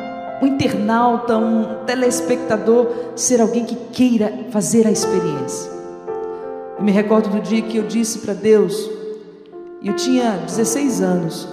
um 0.41 0.47
internauta, 0.47 1.38
um 1.38 1.84
telespectador, 1.86 2.88
ser 3.16 3.41
alguém 3.41 3.66
que 3.66 3.76
queira 3.91 4.47
fazer 4.51 4.88
a 4.88 4.91
experiência. 4.91 5.70
Eu 6.78 6.84
me 6.84 6.91
recordo 6.91 7.30
do 7.30 7.41
dia 7.41 7.62
que 7.62 7.78
eu 7.78 7.84
disse 7.84 8.20
para 8.20 8.34
Deus, 8.34 8.89
eu 9.84 9.93
tinha 9.95 10.38
16 10.45 11.01
anos, 11.01 11.47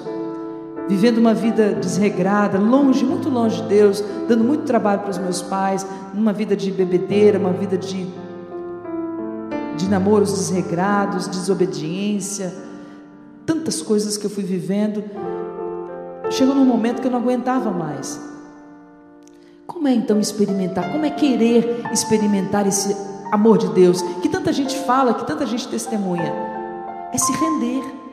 vivendo 0.89 1.18
uma 1.18 1.34
vida 1.34 1.72
desregrada, 1.74 2.59
longe, 2.59 3.05
muito 3.05 3.28
longe 3.28 3.62
de 3.62 3.68
Deus, 3.68 4.03
dando 4.28 4.45
muito 4.45 4.64
trabalho 4.64 5.01
para 5.01 5.11
os 5.11 5.18
meus 5.18 5.43
pais, 5.43 5.87
uma 6.14 6.32
vida 6.32 6.57
de 6.57 6.70
bebedeira, 6.70 7.39
uma 7.39 7.53
vida 7.53 7.76
de, 7.76 8.07
de 9.76 9.89
namoros 9.89 10.32
desregrados, 10.32 11.26
desobediência, 11.28 12.55
tantas 13.45 13.82
coisas 13.82 14.16
que 14.16 14.26
eu 14.26 14.30
fui 14.30 14.45
vivendo. 14.45 15.03
Chegou 16.30 16.55
num 16.55 16.64
momento 16.64 17.01
que 17.01 17.09
eu 17.09 17.12
não 17.12 17.20
aguentava 17.20 17.70
mais. 17.70 18.20
Como 19.66 19.89
é 19.89 19.95
então 19.95 20.20
experimentar? 20.20 20.91
Como 20.93 21.05
é 21.05 21.11
querer 21.11 21.82
experimentar 21.93 22.66
esse 22.66 22.97
amor 23.32 23.59
de 23.59 23.68
Deus 23.70 24.03
que 24.22 24.28
tanta 24.28 24.53
gente 24.53 24.76
fala, 24.84 25.14
que 25.14 25.26
tanta 25.26 25.45
gente 25.45 25.66
testemunha? 25.68 26.32
É 27.12 27.18
se 27.18 27.32
render 27.32 28.05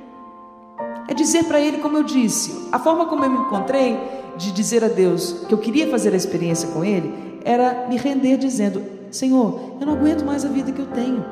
é 1.14 1.16
dizer 1.16 1.45
para 1.45 1.59
Ele, 1.59 1.78
como 1.78 1.97
eu 1.97 2.03
disse, 2.03 2.68
a 2.72 2.80
forma 2.80 3.05
como 3.05 3.24
eu 3.24 3.30
me 3.30 3.38
encontrei 3.38 3.97
de 4.36 4.51
dizer 4.51 4.84
a 4.84 4.88
Deus 4.88 5.45
que 5.47 5.53
eu 5.53 5.57
queria 5.57 5.88
fazer 5.89 6.11
a 6.14 6.18
experiência 6.18 6.68
com 6.70 6.84
Ele 6.84 7.39
era 7.45 7.88
me 7.88 7.97
render 7.97 8.38
dizendo: 8.38 8.84
Senhor, 9.11 9.78
eu 9.80 9.86
não 9.86 9.93
aguento 9.93 10.26
mais 10.26 10.43
a 10.43 10.49
vida 10.49 10.72
que 10.72 10.80
eu 10.80 10.88
tenho. 10.88 11.24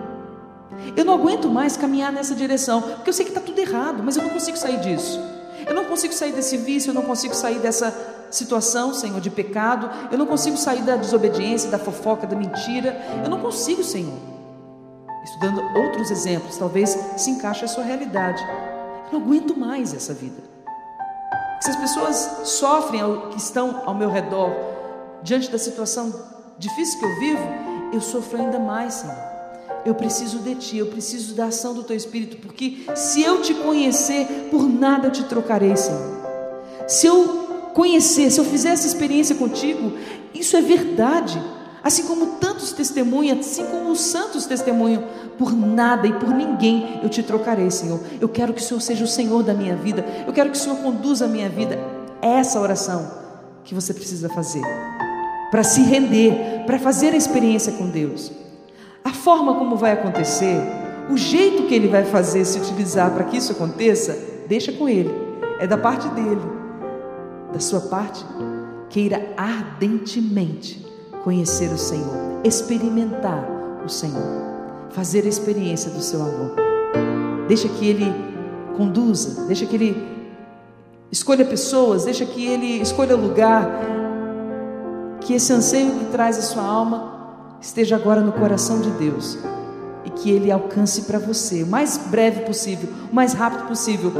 Eu 0.96 1.04
não 1.04 1.16
aguento 1.16 1.50
mais 1.50 1.76
caminhar 1.76 2.12
nessa 2.12 2.34
direção, 2.34 2.82
porque 2.82 3.10
eu 3.10 3.14
sei 3.14 3.26
que 3.26 3.32
está 3.32 3.42
tudo 3.42 3.60
errado, 3.60 4.02
mas 4.04 4.16
eu 4.16 4.24
não 4.24 4.30
consigo 4.30 4.58
sair 4.58 4.80
disso. 4.80 5.20
Eu 5.68 5.76
não 5.76 5.86
consigo 5.86 6.14
sair 6.14 6.32
desse 6.32 6.58
vício, 6.58 6.90
eu 6.90 6.94
não 6.94 7.04
consigo 7.04 7.36
sair 7.36 7.60
dessa 7.60 7.94
situação, 8.32 8.94
Senhor, 8.94 9.20
de 9.20 9.30
pecado. 9.30 9.90
Eu 10.12 10.18
não 10.18 10.26
consigo 10.26 10.58
sair 10.58 10.82
da 10.82 10.96
desobediência, 10.96 11.70
da 11.70 11.78
fofoca, 11.78 12.26
da 12.26 12.36
mentira. 12.36 13.00
Eu 13.24 13.30
não 13.30 13.40
consigo, 13.40 13.84
Senhor. 13.84 14.18
Estudando 15.24 15.62
outros 15.78 16.10
exemplos, 16.10 16.58
talvez 16.58 16.98
se 17.18 17.30
encaixe 17.30 17.66
a 17.66 17.68
sua 17.68 17.84
realidade. 17.84 18.44
Não 19.12 19.20
aguento 19.20 19.58
mais 19.58 19.94
essa 19.94 20.14
vida. 20.14 20.42
Se 21.62 21.70
as 21.70 21.76
pessoas 21.76 22.16
sofrem 22.46 23.02
que 23.32 23.38
estão 23.38 23.84
ao 23.86 23.94
meu 23.94 24.10
redor, 24.10 24.52
diante 25.22 25.52
da 25.52 25.58
situação 25.58 26.14
difícil 26.58 27.00
que 27.00 27.06
eu 27.06 27.20
vivo, 27.20 27.44
eu 27.94 28.02
sofro 28.02 28.40
ainda 28.40 28.60
mais, 28.60 28.96
Senhor. 28.96 29.32
Eu 29.86 29.96
preciso 29.96 30.40
de 30.40 30.56
Ti, 30.56 30.78
eu 30.78 30.88
preciso 30.88 31.34
da 31.34 31.46
ação 31.46 31.74
do 31.74 31.84
Teu 31.84 31.96
Espírito, 31.96 32.38
porque 32.38 32.86
se 32.96 33.22
eu 33.22 33.42
te 33.42 33.54
conhecer, 33.54 34.50
por 34.52 34.64
nada 34.64 35.08
eu 35.08 35.12
te 35.12 35.24
trocarei, 35.24 35.76
Senhor. 35.76 36.22
Se 36.88 37.08
eu 37.08 37.72
conhecer, 37.74 38.30
se 38.32 38.40
eu 38.40 38.46
fizer 38.46 38.70
essa 38.70 38.88
experiência 38.88 39.36
contigo, 39.36 39.94
isso 40.34 40.56
é 40.56 40.62
verdade. 40.62 41.42
Assim 41.84 42.04
como 42.04 42.38
tantos 42.40 42.72
testemunham, 42.72 43.40
assim 43.40 43.66
como 43.66 43.92
os 43.92 44.02
santos 44.02 44.46
testemunham, 44.46 45.04
por 45.38 45.52
nada 45.52 46.08
e 46.08 46.14
por 46.14 46.30
ninguém 46.30 47.00
eu 47.02 47.10
te 47.10 47.24
trocarei, 47.24 47.72
Senhor. 47.72 48.00
Eu 48.20 48.30
quero 48.30 48.54
que 48.54 48.62
o 48.62 48.64
Senhor 48.64 48.80
seja 48.80 49.04
o 49.04 49.08
Senhor 49.08 49.42
da 49.42 49.54
minha 49.54 49.76
vida. 49.76 50.06
Eu 50.28 50.34
quero 50.34 50.52
que 50.52 50.58
o 50.58 50.60
Senhor 50.60 50.78
conduza 50.78 51.26
a 51.26 51.28
minha 51.28 51.50
vida. 51.50 51.80
É 52.22 52.34
essa 52.34 52.60
oração 52.60 53.12
que 53.64 53.74
você 53.74 53.94
precisa 53.94 54.30
fazer 54.30 54.62
para 55.50 55.64
se 55.64 55.82
render, 55.82 56.64
para 56.66 56.78
fazer 56.78 57.14
a 57.14 57.18
experiência 57.18 57.74
com 57.74 57.90
Deus. 57.90 58.32
A 59.04 59.12
forma 59.12 59.56
como 59.56 59.76
vai 59.76 59.92
acontecer, 59.92 60.62
o 61.10 61.18
jeito 61.18 61.64
que 61.64 61.74
ele 61.74 61.88
vai 61.88 62.06
fazer 62.06 62.46
se 62.46 62.60
utilizar 62.60 63.12
para 63.12 63.24
que 63.24 63.38
isso 63.38 63.52
aconteça, 63.52 64.18
deixa 64.48 64.72
com 64.72 64.88
ele. 64.88 65.12
É 65.60 65.66
da 65.66 65.78
parte 65.78 66.08
dele. 66.10 66.42
Da 67.52 67.60
sua 67.60 67.82
parte, 67.82 68.24
queira 68.90 69.34
ardentemente 69.36 70.91
conhecer 71.24 71.72
o 71.72 71.78
Senhor, 71.78 72.42
experimentar 72.44 73.46
o 73.86 73.90
Senhor 73.90 74.52
fazer 74.92 75.26
a 75.26 75.30
experiência 75.30 75.90
do 75.90 76.02
seu 76.02 76.22
amor. 76.22 76.56
Deixa 77.48 77.68
que 77.68 77.88
Ele 77.88 78.14
conduza, 78.76 79.46
deixa 79.46 79.66
que 79.66 79.76
Ele 79.76 80.08
escolha 81.12 81.46
pessoas, 81.46 82.06
deixa 82.06 82.26
que 82.26 82.46
Ele 82.46 82.82
escolha 82.82 83.16
lugar. 83.16 83.68
Que 85.22 85.34
esse 85.34 85.52
anseio 85.54 85.92
que 85.92 86.06
traz 86.06 86.38
a 86.38 86.42
sua 86.42 86.64
alma 86.64 87.58
esteja 87.62 87.96
agora 87.96 88.22
no 88.22 88.32
coração 88.32 88.82
de 88.82 88.90
Deus 88.92 89.38
e 90.04 90.10
que 90.10 90.32
Ele 90.32 90.52
alcance 90.52 91.04
para 91.04 91.20
você 91.20 91.64
o 91.64 91.68
mais 91.68 91.98
breve 91.98 92.42
possível, 92.42 92.90
o 93.12 93.16
mais 93.16 93.34
rápido 93.34 93.68
possível. 93.68 94.12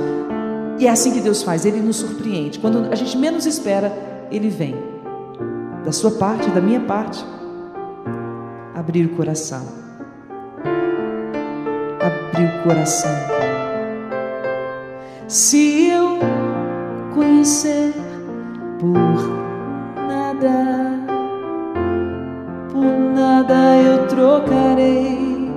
E 0.80 0.88
é 0.88 0.90
assim 0.90 1.12
que 1.12 1.20
Deus 1.20 1.44
faz, 1.44 1.66
Ele 1.66 1.82
nos 1.82 1.98
surpreende. 1.98 2.60
Quando 2.60 2.92
a 2.92 2.96
gente 2.96 3.18
menos 3.18 3.46
espera, 3.46 4.28
Ele 4.32 4.50
vem. 4.50 4.91
Da 5.84 5.92
sua 5.92 6.12
parte, 6.12 6.50
da 6.50 6.62
minha 6.62 6.82
parte, 6.82 7.26
abrir 8.76 9.06
o 9.06 9.16
coração 9.16 9.82
abrir 12.02 12.46
o 12.46 12.64
coração. 12.64 13.12
Se 15.28 15.90
eu 15.90 16.20
conhecer 17.14 17.94
por 18.80 18.92
nada, 20.08 21.00
por 22.72 22.98
nada 23.16 23.78
eu 23.78 24.08
trocarei. 24.08 25.52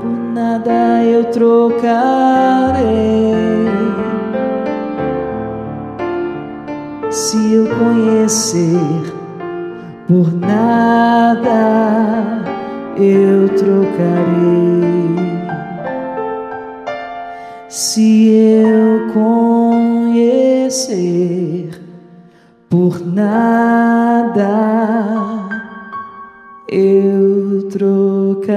Por 0.00 0.16
nada 0.34 1.04
eu 1.04 1.24
trocarei. 1.30 1.70
Se 7.20 7.52
eu 7.52 7.66
conhecer 7.66 9.12
por 10.08 10.32
nada 10.32 11.52
eu 12.96 13.46
trocarei. 13.50 15.16
Se 17.68 18.30
eu 18.32 19.12
conhecer, 20.32 20.88
por 22.70 23.06
nada 23.06 24.48
eu 26.66 27.68
trocarei. 27.68 28.50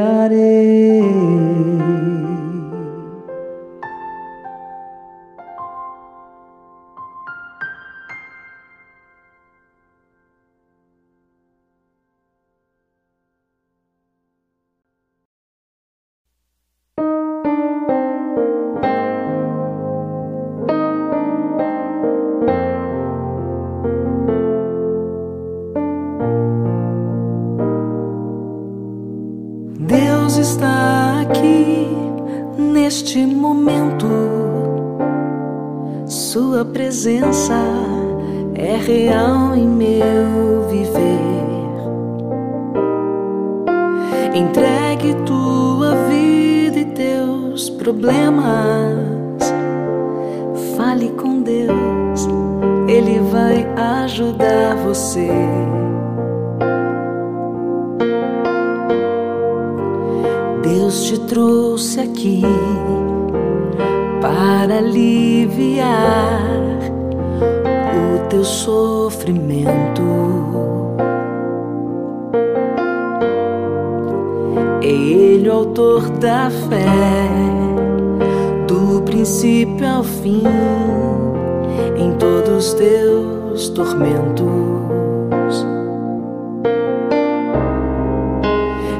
Tormentos. 83.73 85.65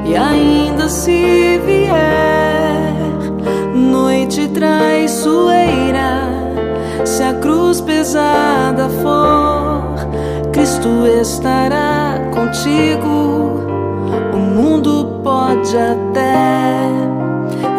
E 0.04 0.16
ainda 0.16 0.88
se 0.88 1.58
vier 1.64 2.94
noite 3.74 4.48
traiçoeira, 4.48 6.28
se 7.04 7.22
a 7.22 7.34
cruz 7.34 7.80
pesada 7.80 8.88
for, 9.02 9.94
Cristo 10.52 11.06
estará 11.20 12.30
contigo. 12.32 13.64
O 14.32 14.36
mundo 14.36 15.20
pode 15.22 15.76
até 15.76 16.88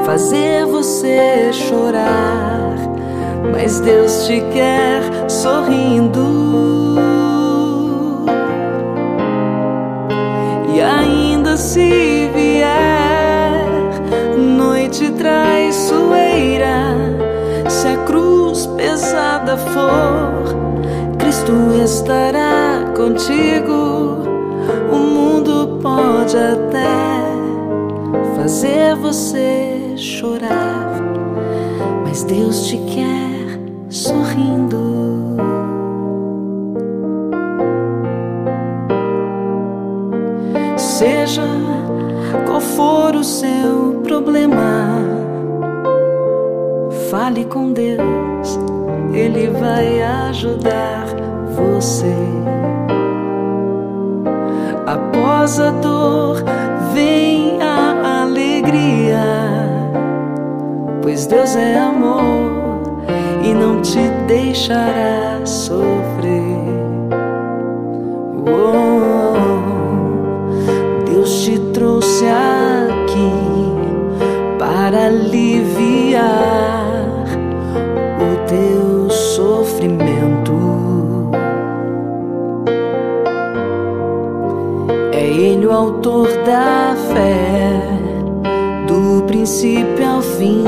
fazer 0.05 0.65
você 0.65 1.51
chorar, 1.53 2.75
mas 3.51 3.79
Deus 3.79 4.25
te 4.25 4.41
quer 4.51 5.01
sorrindo. 5.29 6.34
For, 19.75 20.55
Cristo 21.19 21.51
estará 21.83 22.93
contigo. 22.95 24.23
O 24.89 24.95
mundo 24.95 25.79
pode 25.81 26.37
até 26.37 27.19
fazer 28.37 28.95
você 28.95 29.93
chorar, 29.97 31.01
mas 32.05 32.23
Deus 32.23 32.67
te 32.67 32.77
quer 32.77 33.59
sorrindo. 33.89 35.35
Seja 40.77 41.43
qual 42.47 42.61
for 42.61 43.13
o 43.15 43.23
seu 43.23 43.99
problema, 44.05 45.01
fale 47.11 47.43
com 47.43 47.73
Deus, 47.73 47.94
ajudar 50.45 51.05
você. 51.55 52.13
Após 54.85 55.59
a 55.59 55.71
dor 55.71 56.43
vem 56.93 57.59
a 57.61 58.21
alegria, 58.21 59.23
pois 61.01 61.25
Deus 61.25 61.55
é 61.55 61.79
amor 61.79 63.01
e 63.43 63.53
não 63.53 63.81
te 63.81 64.07
deixará 64.27 65.43
sofrer. 65.43 66.45
Oh, 68.47 69.33
Deus 71.05 71.43
te 71.43 71.57
trouxe 71.73 72.25
aqui 72.25 73.31
para 74.59 75.07
aliviar 75.07 76.64
autor 85.85 86.27
da 86.43 86.95
fé, 87.13 87.79
do 88.87 89.23
princípio 89.27 90.03
ao 90.07 90.21
fim, 90.21 90.63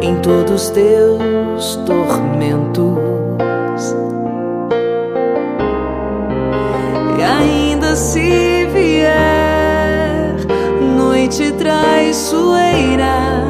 em 0.00 0.16
todos 0.20 0.62
os 0.62 0.70
teus 0.70 1.76
tormentos. 1.84 2.96
E 7.18 7.22
ainda 7.22 7.94
se 7.94 8.64
vier 8.72 10.36
noite 10.96 11.52
traiçoeira, 11.52 13.44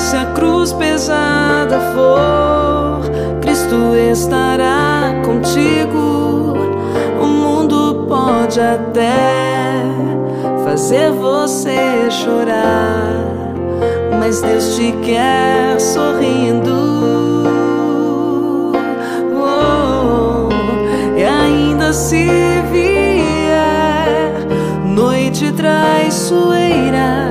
se 0.00 0.16
a 0.16 0.26
cruz 0.34 0.72
pesada 0.72 1.78
for, 1.94 3.08
Cristo 3.40 3.94
estará 3.94 5.14
contigo. 5.24 6.13
Pode 8.24 8.58
até 8.58 9.82
fazer 10.64 11.10
você 11.10 12.10
chorar, 12.10 13.22
mas 14.18 14.40
Deus 14.40 14.76
te 14.76 14.92
quer 15.02 15.78
sorrindo. 15.78 16.72
Oh, 19.34 20.48
e 21.18 21.22
ainda 21.22 21.92
se 21.92 22.26
vier 22.72 24.32
noite 24.86 25.52
traiçoeira, 25.52 27.28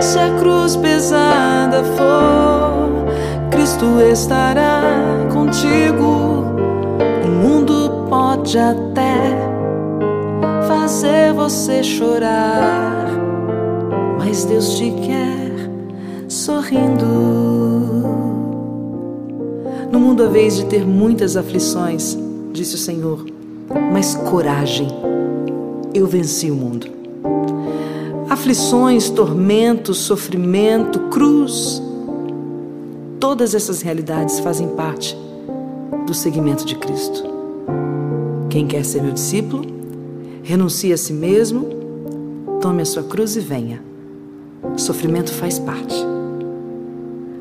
se 0.00 0.18
a 0.18 0.28
cruz 0.38 0.76
pesada 0.76 1.82
for, 1.96 3.06
Cristo 3.50 3.98
estará 4.02 4.82
contigo. 5.32 6.44
O 7.24 7.28
mundo 7.28 8.06
pode 8.10 8.58
até 8.58 8.89
você 11.50 11.82
chorar, 11.82 13.10
mas 14.16 14.44
Deus 14.44 14.78
te 14.78 14.88
quer 15.04 15.50
sorrindo. 16.28 17.04
No 19.90 19.98
mundo, 19.98 20.22
a 20.22 20.28
vez 20.28 20.58
de 20.58 20.66
ter 20.66 20.86
muitas 20.86 21.36
aflições, 21.36 22.16
disse 22.52 22.76
o 22.76 22.78
Senhor, 22.78 23.26
mas 23.92 24.14
coragem, 24.14 24.86
eu 25.92 26.06
venci 26.06 26.52
o 26.52 26.54
mundo. 26.54 26.86
Aflições, 28.28 29.10
tormentos, 29.10 29.98
sofrimento, 29.98 31.00
cruz, 31.10 31.82
todas 33.18 33.56
essas 33.56 33.82
realidades 33.82 34.38
fazem 34.38 34.68
parte 34.68 35.18
do 36.06 36.14
seguimento 36.14 36.64
de 36.64 36.76
Cristo. 36.76 37.24
Quem 38.48 38.68
quer 38.68 38.84
ser 38.84 39.02
meu 39.02 39.12
discípulo, 39.12 39.69
renuncie 40.50 40.92
a 40.92 40.96
si 40.96 41.12
mesmo, 41.12 41.68
tome 42.60 42.82
a 42.82 42.84
sua 42.84 43.04
cruz 43.04 43.36
e 43.36 43.40
venha. 43.40 43.80
Sofrimento 44.76 45.32
faz 45.32 45.60
parte. 45.60 45.94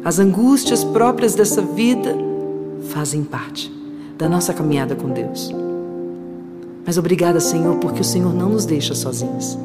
As 0.04 0.20
angústias 0.20 0.84
próprias 0.84 1.34
dessa 1.34 1.60
vida 1.60 2.16
fazem 2.90 3.24
parte 3.24 3.72
da 4.16 4.30
nossa 4.30 4.54
caminhada 4.54 4.96
com 4.96 5.10
Deus. 5.10 5.52
Mas 6.86 7.00
obrigada, 7.00 7.40
Senhor, 7.40 7.78
porque 7.78 8.02
o 8.02 8.06
Senhor 8.06 8.32
não 8.34 8.50
nos 8.50 8.66
deixa 8.66 8.94
sozinhos. 8.94 9.58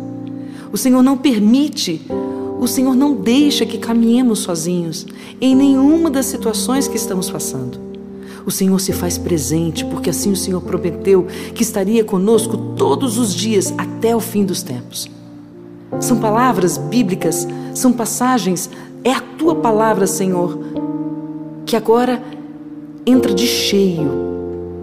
O 0.72 0.78
Senhor 0.78 1.02
não 1.02 1.18
permite, 1.18 2.00
o 2.58 2.66
Senhor 2.66 2.96
não 2.96 3.14
deixa 3.14 3.66
que 3.66 3.76
caminhemos 3.76 4.38
sozinhos 4.38 5.06
em 5.38 5.54
nenhuma 5.54 6.10
das 6.10 6.26
situações 6.26 6.88
que 6.88 6.96
estamos 6.96 7.28
passando. 7.28 7.83
O 8.46 8.50
Senhor 8.50 8.78
se 8.78 8.92
faz 8.92 9.16
presente, 9.16 9.84
porque 9.86 10.10
assim 10.10 10.30
o 10.30 10.36
Senhor 10.36 10.60
prometeu 10.60 11.26
que 11.54 11.62
estaria 11.62 12.04
conosco 12.04 12.56
todos 12.76 13.18
os 13.18 13.34
dias 13.34 13.72
até 13.78 14.14
o 14.14 14.20
fim 14.20 14.44
dos 14.44 14.62
tempos. 14.62 15.08
São 16.00 16.18
palavras 16.18 16.76
bíblicas, 16.76 17.46
são 17.74 17.92
passagens, 17.92 18.68
é 19.02 19.12
a 19.12 19.20
tua 19.20 19.54
palavra, 19.54 20.06
Senhor, 20.06 20.58
que 21.64 21.76
agora 21.76 22.22
entra 23.06 23.32
de 23.32 23.46
cheio 23.46 24.10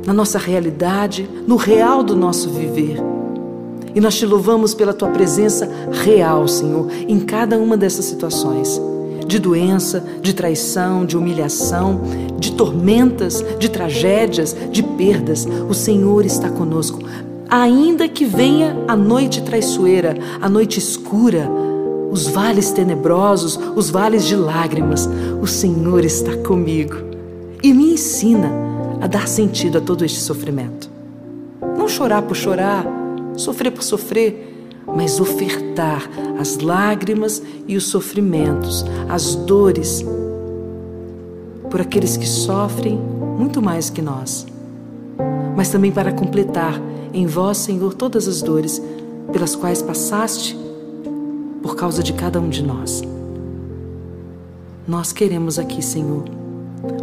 na 0.05 0.13
nossa 0.13 0.39
realidade, 0.39 1.29
no 1.45 1.55
real 1.55 2.01
do 2.01 2.15
nosso 2.15 2.49
viver. 2.49 2.97
E 3.93 4.01
nós 4.01 4.15
te 4.17 4.25
louvamos 4.25 4.73
pela 4.73 4.93
tua 4.93 5.09
presença 5.09 5.69
real, 5.91 6.47
Senhor, 6.47 6.87
em 7.07 7.19
cada 7.19 7.57
uma 7.57 7.77
dessas 7.77 8.05
situações 8.05 8.81
de 9.31 9.39
doença, 9.39 10.03
de 10.21 10.33
traição, 10.33 11.05
de 11.05 11.15
humilhação, 11.17 12.01
de 12.37 12.51
tormentas, 12.51 13.43
de 13.57 13.69
tragédias, 13.69 14.55
de 14.69 14.83
perdas. 14.83 15.47
O 15.69 15.73
Senhor 15.73 16.25
está 16.25 16.49
conosco. 16.49 16.99
Ainda 17.49 18.09
que 18.09 18.25
venha 18.25 18.75
a 18.89 18.95
noite 18.95 19.41
traiçoeira, 19.41 20.17
a 20.41 20.49
noite 20.49 20.79
escura, 20.79 21.49
os 22.11 22.27
vales 22.27 22.71
tenebrosos, 22.71 23.57
os 23.73 23.89
vales 23.89 24.25
de 24.25 24.35
lágrimas, 24.35 25.09
o 25.41 25.47
Senhor 25.47 26.03
está 26.03 26.35
comigo 26.37 26.95
e 27.63 27.73
me 27.73 27.93
ensina 27.93 28.51
a 28.99 29.07
dar 29.07 29.29
sentido 29.29 29.77
a 29.77 29.81
todo 29.81 30.03
este 30.03 30.19
sofrimento. 30.19 30.89
Não 31.77 31.87
chorar 31.87 32.21
por 32.23 32.35
chorar, 32.35 32.85
sofrer 33.37 33.71
por 33.71 33.83
sofrer, 33.83 34.50
mas 34.85 35.19
ofertar 35.19 36.09
as 36.39 36.57
lágrimas 36.57 37.41
e 37.67 37.75
os 37.75 37.85
sofrimentos, 37.85 38.85
as 39.09 39.35
dores, 39.35 40.05
por 41.69 41.79
aqueles 41.79 42.17
que 42.17 42.27
sofrem 42.27 42.97
muito 43.37 43.61
mais 43.61 43.89
que 43.89 44.01
nós, 44.01 44.45
mas 45.55 45.69
também 45.69 45.91
para 45.91 46.11
completar 46.11 46.79
em 47.13 47.25
vós, 47.25 47.57
Senhor, 47.57 47.93
todas 47.93 48.27
as 48.27 48.41
dores 48.41 48.81
pelas 49.31 49.55
quais 49.55 49.81
passaste 49.81 50.57
por 51.61 51.75
causa 51.75 52.01
de 52.01 52.13
cada 52.13 52.39
um 52.39 52.49
de 52.49 52.63
nós. 52.63 53.01
Nós 54.87 55.11
queremos 55.11 55.59
aqui, 55.59 55.81
Senhor, 55.81 56.25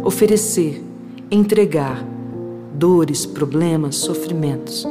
oferecer, 0.03 0.83
entregar 1.31 2.03
dores, 2.73 3.25
problemas, 3.25 3.95
sofrimentos 3.95 4.85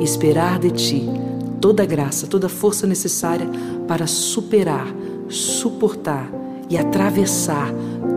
e 0.00 0.04
esperar 0.04 0.58
de 0.58 0.70
Ti 0.70 1.29
toda 1.60 1.82
a 1.82 1.86
graça, 1.86 2.26
toda 2.26 2.46
a 2.46 2.50
força 2.50 2.86
necessária 2.86 3.46
para 3.86 4.06
superar, 4.06 4.86
suportar 5.28 6.28
e 6.68 6.78
atravessar 6.78 7.72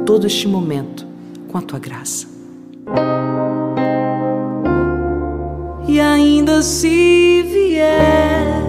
todo 0.05 0.27
este 0.27 0.47
momento 0.47 1.05
com 1.51 1.57
a 1.57 1.61
tua 1.61 1.79
graça. 1.79 2.27
E 5.87 5.99
ainda 5.99 6.61
se 6.61 7.43
vier 7.43 8.63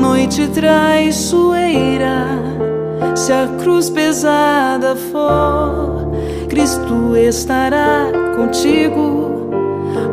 noite 0.00 0.48
traiçoeira, 0.48 2.26
se 3.14 3.32
a 3.32 3.48
cruz 3.58 3.90
pesada 3.90 4.96
for, 4.96 6.10
Cristo 6.48 7.16
estará 7.16 8.10
contigo. 8.36 9.34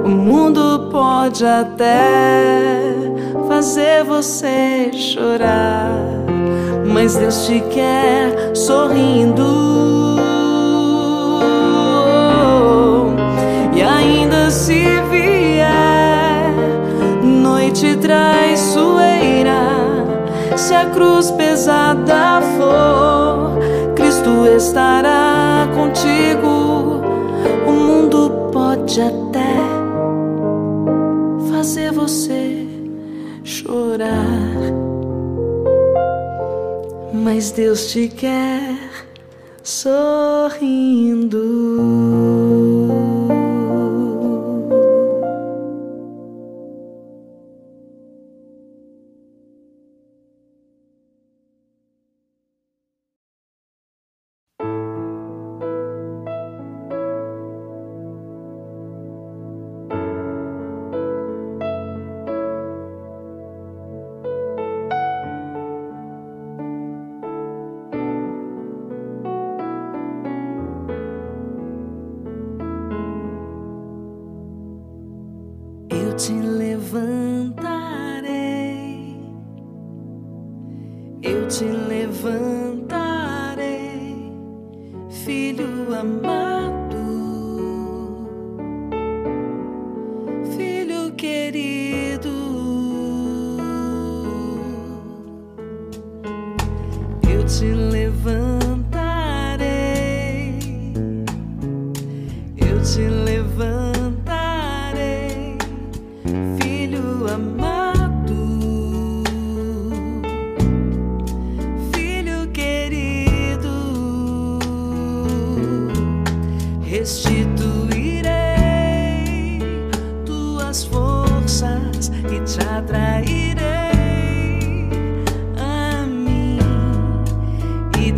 O 0.04 0.10
mundo 0.10 0.90
pode 0.92 1.46
até 1.46 2.93
fazer 3.54 4.04
você 4.04 4.90
chorar, 4.94 5.92
mas 6.92 7.16
Deus 7.16 7.46
te 7.46 7.60
quer 7.70 8.56
sorrindo. 8.56 9.46
E 13.76 13.82
ainda 13.84 14.50
se 14.50 14.84
vier 15.12 16.52
noite 17.24 17.96
traiçoeira, 17.98 19.68
se 20.58 20.74
a 20.74 20.86
cruz 20.88 21.30
pesada 21.30 22.42
for, 22.58 23.60
Cristo 23.94 24.48
estará 24.58 25.68
contigo. 25.76 27.04
O 27.68 27.72
mundo 27.72 28.50
pode 28.52 29.00
até 29.00 29.54
fazer 31.52 31.92
você 31.92 32.43
chorar, 33.74 34.54
mas 37.12 37.52
Deus 37.52 37.92
te 37.92 38.08
quer 38.08 38.78
sorrindo. 39.64 41.42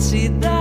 gratidão. 0.06 0.55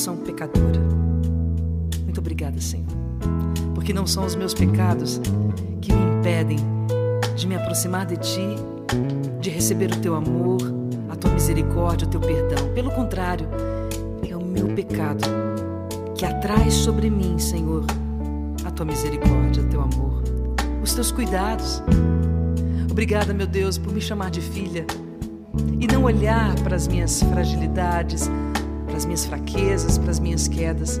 Condição 0.00 0.16
pecadora. 0.16 0.80
Muito 2.04 2.20
obrigada, 2.20 2.58
Senhor, 2.58 2.86
porque 3.74 3.92
não 3.92 4.06
são 4.06 4.24
os 4.24 4.34
meus 4.34 4.54
pecados 4.54 5.20
que 5.82 5.92
me 5.92 6.18
impedem 6.18 6.56
de 7.36 7.46
me 7.46 7.54
aproximar 7.54 8.06
de 8.06 8.16
Ti, 8.16 8.56
de 9.40 9.50
receber 9.50 9.92
o 9.92 9.96
Teu 10.00 10.14
amor, 10.14 10.60
a 11.10 11.16
Tua 11.16 11.32
misericórdia, 11.32 12.06
o 12.06 12.10
Teu 12.10 12.18
perdão. 12.18 12.72
Pelo 12.72 12.90
contrário, 12.92 13.46
é 14.26 14.34
o 14.34 14.42
meu 14.42 14.68
pecado 14.68 15.20
que 16.16 16.24
atrai 16.24 16.70
sobre 16.70 17.10
mim, 17.10 17.38
Senhor, 17.38 17.84
a 18.64 18.70
Tua 18.70 18.86
misericórdia, 18.86 19.62
o 19.62 19.66
Teu 19.66 19.82
amor, 19.82 20.22
os 20.82 20.94
Teus 20.94 21.12
cuidados. 21.12 21.82
Obrigada, 22.90 23.34
meu 23.34 23.46
Deus, 23.46 23.76
por 23.76 23.92
me 23.92 24.00
chamar 24.00 24.30
de 24.30 24.40
filha 24.40 24.86
e 25.78 25.86
não 25.86 26.04
olhar 26.04 26.54
para 26.62 26.74
as 26.74 26.88
minhas 26.88 27.22
fragilidades, 27.22 28.30
minhas 29.10 29.24
fraquezas, 29.24 29.98
para 29.98 30.12
as 30.12 30.20
minhas 30.20 30.46
quedas. 30.46 31.00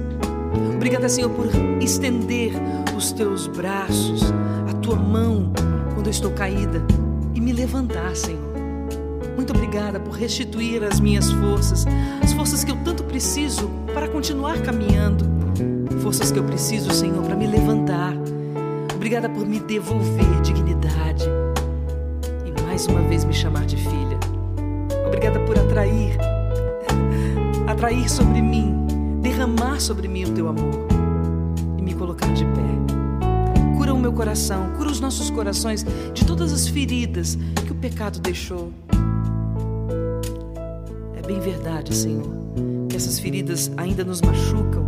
Obrigada, 0.74 1.08
Senhor, 1.08 1.30
por 1.30 1.46
estender 1.80 2.52
os 2.96 3.12
teus 3.12 3.46
braços, 3.46 4.22
a 4.68 4.72
tua 4.78 4.96
mão 4.96 5.52
quando 5.94 6.08
eu 6.08 6.10
estou 6.10 6.32
caída 6.32 6.84
e 7.36 7.40
me 7.40 7.52
levantar, 7.52 8.16
Senhor. 8.16 8.50
Muito 9.36 9.54
obrigada 9.54 10.00
por 10.00 10.14
restituir 10.14 10.82
as 10.82 10.98
minhas 10.98 11.30
forças, 11.30 11.86
as 12.20 12.32
forças 12.32 12.64
que 12.64 12.72
eu 12.72 12.76
tanto 12.84 13.04
preciso 13.04 13.70
para 13.94 14.08
continuar 14.08 14.60
caminhando, 14.60 15.24
forças 16.02 16.32
que 16.32 16.38
eu 16.38 16.44
preciso, 16.44 16.90
Senhor, 16.90 17.22
para 17.22 17.36
me 17.36 17.46
levantar. 17.46 18.12
Obrigada 18.92 19.28
por 19.28 19.46
me 19.46 19.60
devolver 19.60 20.40
dignidade 20.42 21.24
e 22.44 22.62
mais 22.62 22.88
uma 22.88 23.02
vez 23.02 23.24
me 23.24 23.32
chamar 23.32 23.66
de 23.66 23.76
filha. 23.76 24.18
Obrigada 25.06 25.38
por 25.40 25.56
atrair, 25.56 26.18
atrair 27.70 28.08
sobre 28.10 28.42
mim, 28.42 28.74
derramar 29.22 29.80
sobre 29.80 30.08
mim 30.08 30.24
o 30.24 30.32
teu 30.32 30.48
amor 30.48 30.86
e 31.78 31.82
me 31.82 31.94
colocar 31.94 32.32
de 32.32 32.44
pé. 32.44 33.76
Cura 33.76 33.94
o 33.94 33.98
meu 33.98 34.12
coração, 34.12 34.72
cura 34.76 34.90
os 34.90 35.00
nossos 35.00 35.30
corações 35.30 35.84
de 36.12 36.26
todas 36.26 36.52
as 36.52 36.68
feridas 36.68 37.38
que 37.64 37.72
o 37.72 37.74
pecado 37.74 38.20
deixou. 38.20 38.72
É 41.16 41.26
bem 41.26 41.40
verdade, 41.40 41.94
Senhor, 41.94 42.26
que 42.88 42.96
essas 42.96 43.18
feridas 43.18 43.70
ainda 43.76 44.04
nos 44.04 44.20
machucam 44.20 44.86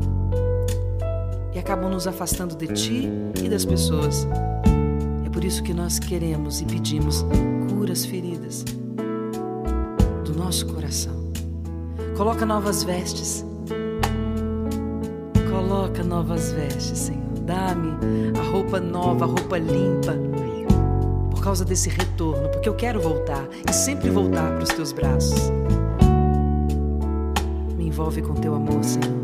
e 1.55 1.59
acabam 1.59 1.91
nos 1.91 2.07
afastando 2.07 2.57
de 2.57 2.67
Ti 2.69 3.09
e 3.43 3.49
das 3.49 3.65
pessoas. 3.65 4.27
É 5.25 5.31
por 5.31 5.45
isso 5.45 5.63
que 5.63 5.73
nós 5.73 5.99
queremos 5.99 6.61
e 6.61 6.65
pedimos 6.65 7.25
cura 7.71 7.93
as 7.93 8.05
feridas 8.05 8.65
do 10.25 10.35
nosso 10.35 10.67
coração. 10.67 11.22
Coloca 12.17 12.45
novas 12.45 12.85
vestes. 12.85 13.45
Coloca 15.51 16.05
novas 16.05 16.53
vestes, 16.53 16.99
Senhor. 16.99 17.23
Dá-me 17.41 17.93
a 18.39 18.51
roupa 18.51 18.79
nova, 18.79 19.25
a 19.25 19.29
roupa 19.29 19.59
limpa. 19.59 20.15
Por 21.31 21.43
causa 21.43 21.65
desse 21.65 21.89
retorno, 21.89 22.49
porque 22.51 22.69
eu 22.69 22.75
quero 22.75 23.01
voltar 23.01 23.49
e 23.69 23.73
sempre 23.73 24.11
voltar 24.11 24.53
para 24.53 24.63
os 24.63 24.69
teus 24.69 24.93
braços. 24.93 25.51
Me 27.77 27.87
envolve 27.87 28.23
com 28.23 28.35
teu 28.35 28.55
amor, 28.55 28.85
Senhor. 28.85 29.22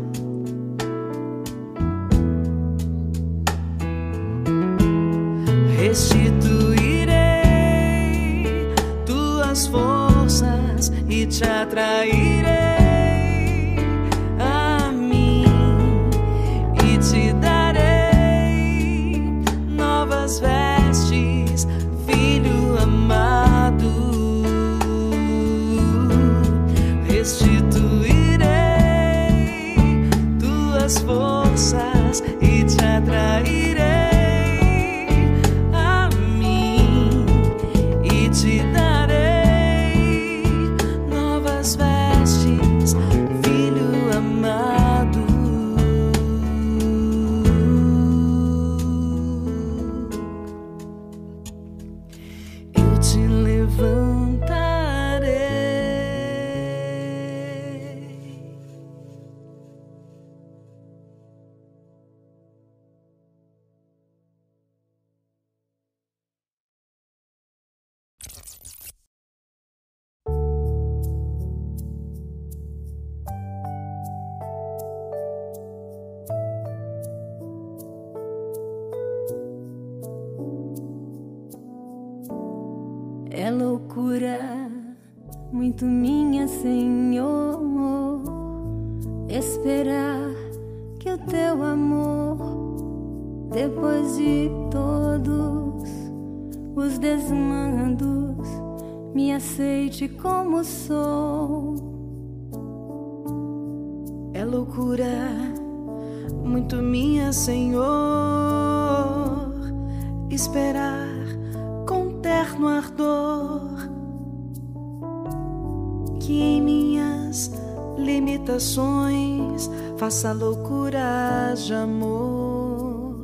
Que 116.19 116.41
em 116.41 116.61
minhas 116.61 117.51
limitações 117.97 119.69
faça 119.97 120.31
loucuras 120.31 121.65
de 121.65 121.73
amor. 121.73 123.15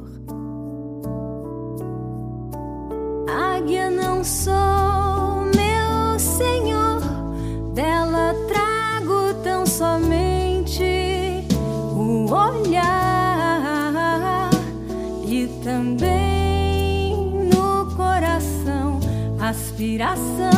Águia 3.28 3.90
não 3.90 4.24
sou, 4.24 5.46
meu 5.56 6.20
Senhor, 6.20 7.02
dela 7.74 8.34
trago 8.48 9.34
tão 9.44 9.66
somente 9.66 10.84
o 11.96 12.32
olhar 12.32 12.86
e 15.28 15.48
também 15.64 17.16
no 17.54 17.86
coração 17.96 19.00
aspiração 19.40 20.55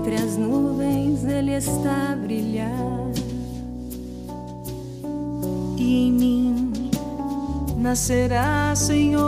entre 0.00 0.14
as 0.14 0.34
nuvens 0.38 1.24
ele 1.24 1.54
está 1.54 2.12
a 2.12 2.16
brilhar. 2.16 2.72
E 5.76 6.06
em 6.06 6.12
mim 6.12 6.72
nascerá, 7.76 8.74
Senhor, 8.74 9.20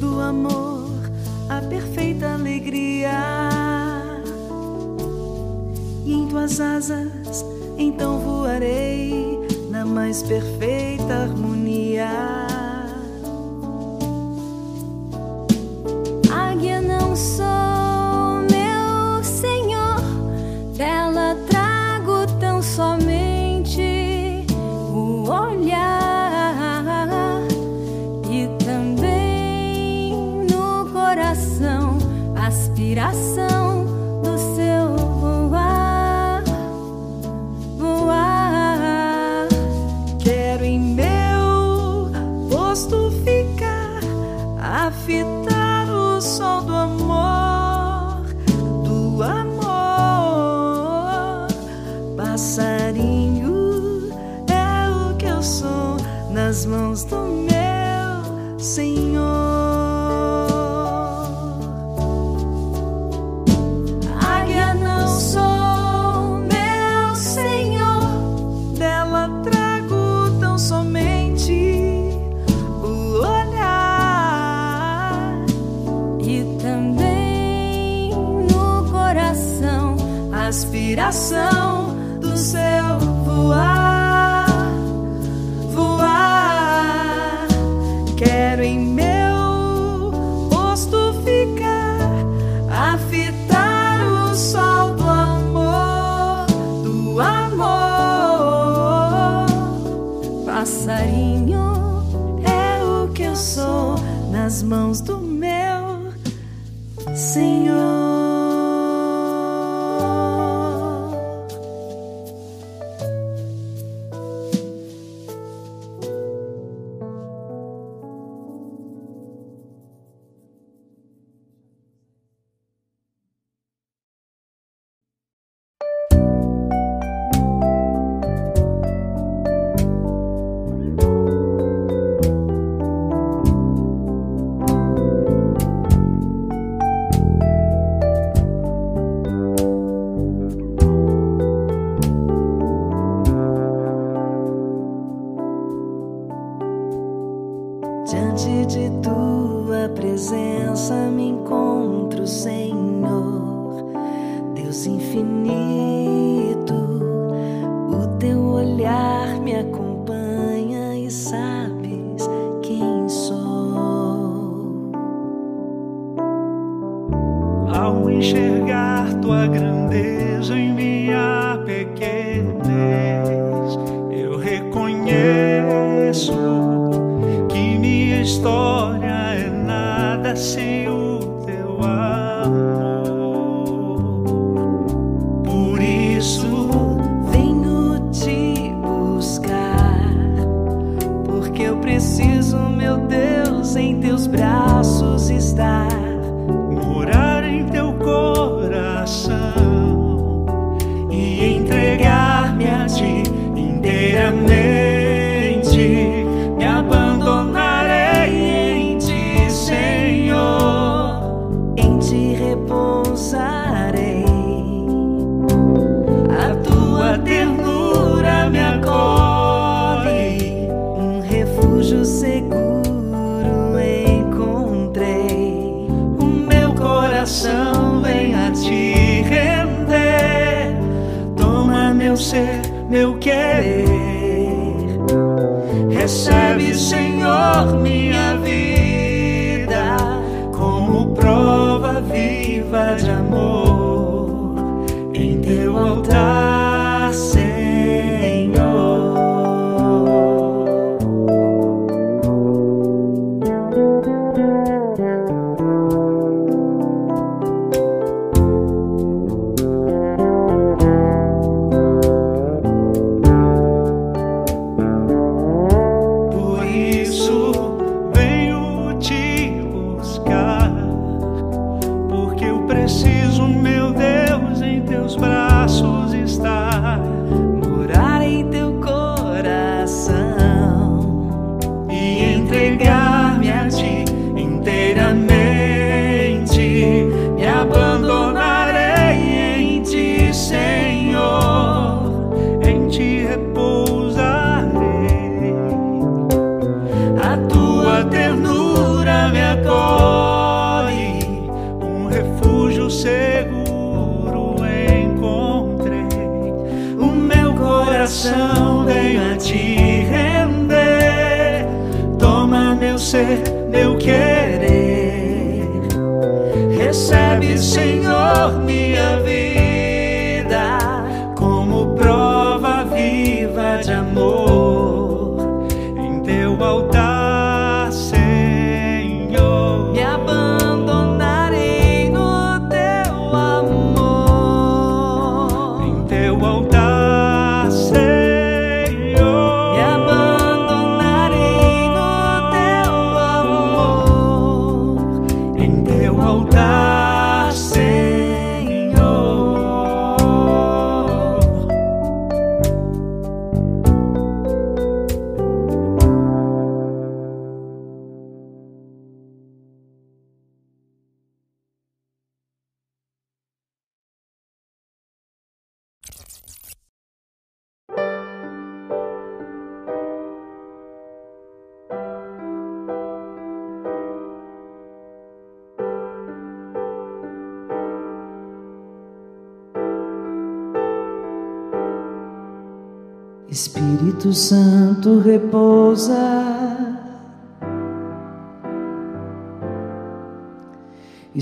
do 0.00 0.18
amor 0.18 0.88
a 1.50 1.60
perfeita 1.60 2.32
alegria. 2.32 3.10
E 6.06 6.14
em 6.14 6.26
tuas 6.26 6.58
asas 6.58 7.44
então 7.76 8.18
voarei 8.18 9.38
na 9.70 9.84
mais 9.84 10.22
perfeita 10.22 11.12
harmonia. 11.24 12.31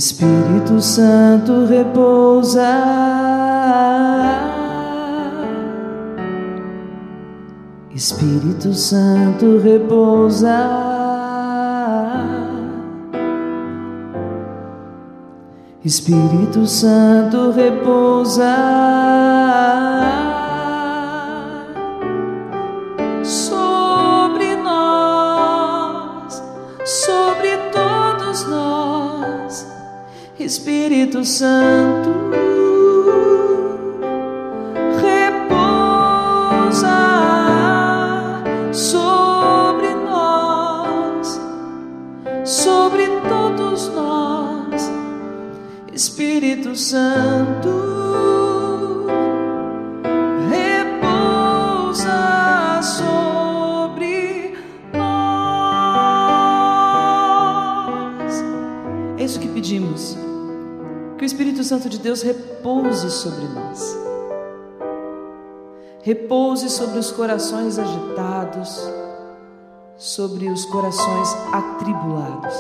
Espírito 0.01 0.81
Santo 0.81 1.66
repousa. 1.66 2.62
Espírito 7.94 8.72
Santo 8.72 9.59
repousa. 9.59 10.56
Espírito 15.85 16.66
Santo 16.66 17.51
repousa 17.51 18.56
Espírito 30.51 31.24
Santo. 31.24 32.10
Repousa 35.01 36.89
sobre 38.72 39.94
nós, 39.94 41.40
sobre 42.44 43.06
todos 43.28 43.94
nós, 43.94 44.90
Espírito 45.93 46.74
Santo 46.74 47.89
Santo 61.70 61.88
de 61.88 62.01
Deus 62.01 62.22
repouse 62.22 63.09
sobre 63.12 63.44
nós. 63.44 63.97
Repouse 66.02 66.68
sobre 66.68 66.98
os 66.98 67.12
corações 67.12 67.78
agitados, 67.78 68.90
sobre 69.97 70.51
os 70.51 70.64
corações 70.64 71.28
atribulados, 71.52 72.55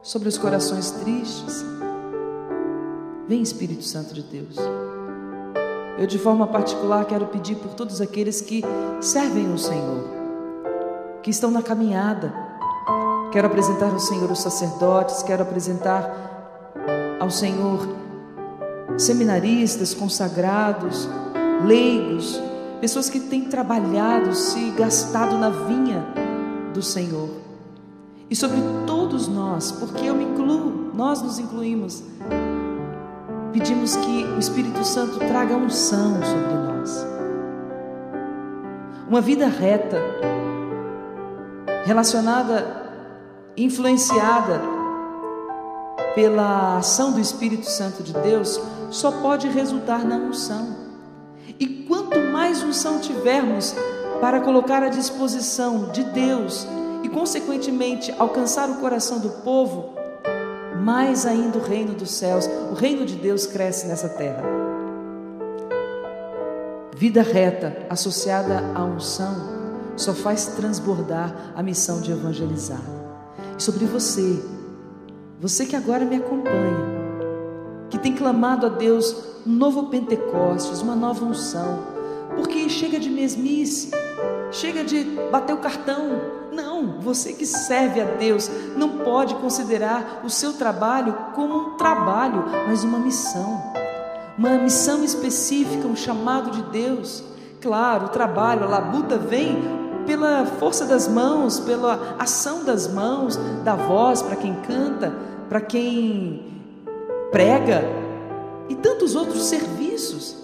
sobre 0.00 0.28
os 0.28 0.38
corações 0.38 0.92
tristes. 0.92 1.64
Vem, 3.26 3.42
Espírito 3.42 3.82
Santo 3.82 4.14
de 4.14 4.22
Deus. 4.22 4.54
Eu, 5.98 6.06
de 6.06 6.16
forma 6.16 6.46
particular, 6.46 7.06
quero 7.06 7.26
pedir 7.26 7.56
por 7.56 7.74
todos 7.74 8.00
aqueles 8.00 8.40
que 8.40 8.62
servem 9.00 9.52
o 9.52 9.58
Senhor, 9.58 10.04
que 11.24 11.30
estão 11.30 11.50
na 11.50 11.60
caminhada. 11.60 12.32
Quero 13.32 13.48
apresentar 13.48 13.90
ao 13.90 13.98
Senhor 13.98 14.30
os 14.30 14.38
sacerdotes, 14.38 15.24
quero 15.24 15.42
apresentar 15.42 16.29
ao 17.30 17.32
Senhor 17.32 17.88
seminaristas, 18.98 19.94
consagrados, 19.94 21.08
leigos, 21.64 22.42
pessoas 22.80 23.08
que 23.08 23.20
têm 23.20 23.44
trabalhado, 23.44 24.34
se 24.34 24.70
gastado 24.70 25.38
na 25.38 25.48
vinha 25.48 26.04
do 26.74 26.82
Senhor. 26.82 27.30
E 28.28 28.34
sobre 28.34 28.58
todos 28.84 29.28
nós, 29.28 29.70
porque 29.70 30.06
eu 30.06 30.14
me 30.14 30.24
incluo, 30.24 30.90
nós 30.92 31.22
nos 31.22 31.38
incluímos, 31.38 32.02
pedimos 33.52 33.94
que 33.94 34.24
o 34.24 34.38
Espírito 34.38 34.84
Santo 34.84 35.18
traga 35.20 35.54
unção 35.54 36.14
sobre 36.14 36.54
nós. 36.54 37.06
Uma 39.08 39.20
vida 39.20 39.46
reta, 39.46 39.98
relacionada, 41.84 42.66
influenciada 43.56 44.79
pela 46.14 46.78
ação 46.78 47.12
do 47.12 47.20
Espírito 47.20 47.66
Santo 47.66 48.02
de 48.02 48.12
Deus, 48.12 48.60
só 48.90 49.10
pode 49.10 49.48
resultar 49.48 50.04
na 50.04 50.16
unção. 50.16 50.76
E 51.58 51.66
quanto 51.88 52.18
mais 52.32 52.62
unção 52.62 52.98
tivermos 52.98 53.74
para 54.20 54.40
colocar 54.40 54.82
à 54.82 54.88
disposição 54.88 55.90
de 55.90 56.04
Deus 56.04 56.66
e, 57.02 57.08
consequentemente, 57.08 58.14
alcançar 58.18 58.68
o 58.68 58.76
coração 58.76 59.18
do 59.18 59.30
povo, 59.42 59.94
mais 60.82 61.26
ainda 61.26 61.58
o 61.58 61.62
reino 61.62 61.94
dos 61.94 62.10
céus, 62.10 62.48
o 62.70 62.74
reino 62.74 63.04
de 63.04 63.16
Deus 63.16 63.46
cresce 63.46 63.86
nessa 63.86 64.08
terra. 64.08 64.42
Vida 66.96 67.22
reta 67.22 67.86
associada 67.88 68.62
à 68.74 68.84
unção 68.84 69.60
só 69.96 70.14
faz 70.14 70.46
transbordar 70.46 71.52
a 71.54 71.62
missão 71.62 72.00
de 72.00 72.10
evangelizar. 72.10 72.80
E 73.58 73.62
sobre 73.62 73.84
você, 73.84 74.42
você 75.40 75.64
que 75.64 75.74
agora 75.74 76.04
me 76.04 76.16
acompanha, 76.16 77.00
que 77.88 77.98
tem 77.98 78.14
clamado 78.14 78.66
a 78.66 78.68
Deus 78.68 79.16
um 79.46 79.50
novo 79.50 79.84
Pentecostes, 79.84 80.82
uma 80.82 80.94
nova 80.94 81.24
unção, 81.24 81.78
porque 82.36 82.68
chega 82.68 83.00
de 83.00 83.08
mesmice, 83.08 83.90
chega 84.52 84.84
de 84.84 85.02
bater 85.32 85.54
o 85.54 85.58
cartão. 85.58 86.20
Não, 86.52 87.00
você 87.00 87.32
que 87.32 87.46
serve 87.46 88.02
a 88.02 88.04
Deus 88.04 88.50
não 88.76 88.98
pode 88.98 89.34
considerar 89.36 90.20
o 90.22 90.28
seu 90.28 90.52
trabalho 90.52 91.16
como 91.34 91.56
um 91.56 91.70
trabalho, 91.76 92.44
mas 92.66 92.84
uma 92.84 92.98
missão. 92.98 93.62
Uma 94.36 94.58
missão 94.58 95.02
específica, 95.02 95.88
um 95.88 95.96
chamado 95.96 96.50
de 96.50 96.62
Deus. 96.64 97.24
Claro, 97.62 98.06
o 98.06 98.10
trabalho, 98.10 98.64
a 98.64 98.68
labuta 98.68 99.16
vem 99.16 99.80
pela 100.06 100.44
força 100.44 100.84
das 100.84 101.08
mãos, 101.08 101.60
pela 101.60 102.16
ação 102.18 102.64
das 102.64 102.88
mãos, 102.88 103.36
da 103.64 103.74
voz 103.74 104.20
para 104.20 104.36
quem 104.36 104.54
canta, 104.62 105.29
para 105.50 105.60
quem 105.60 106.46
prega 107.32 107.82
e 108.68 108.76
tantos 108.76 109.16
outros 109.16 109.42
serviços. 109.46 110.36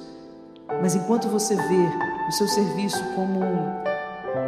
Mas 0.82 0.96
enquanto 0.96 1.28
você 1.28 1.54
vê 1.54 1.88
o 2.28 2.32
seu 2.32 2.48
serviço 2.48 3.00
como 3.14 3.40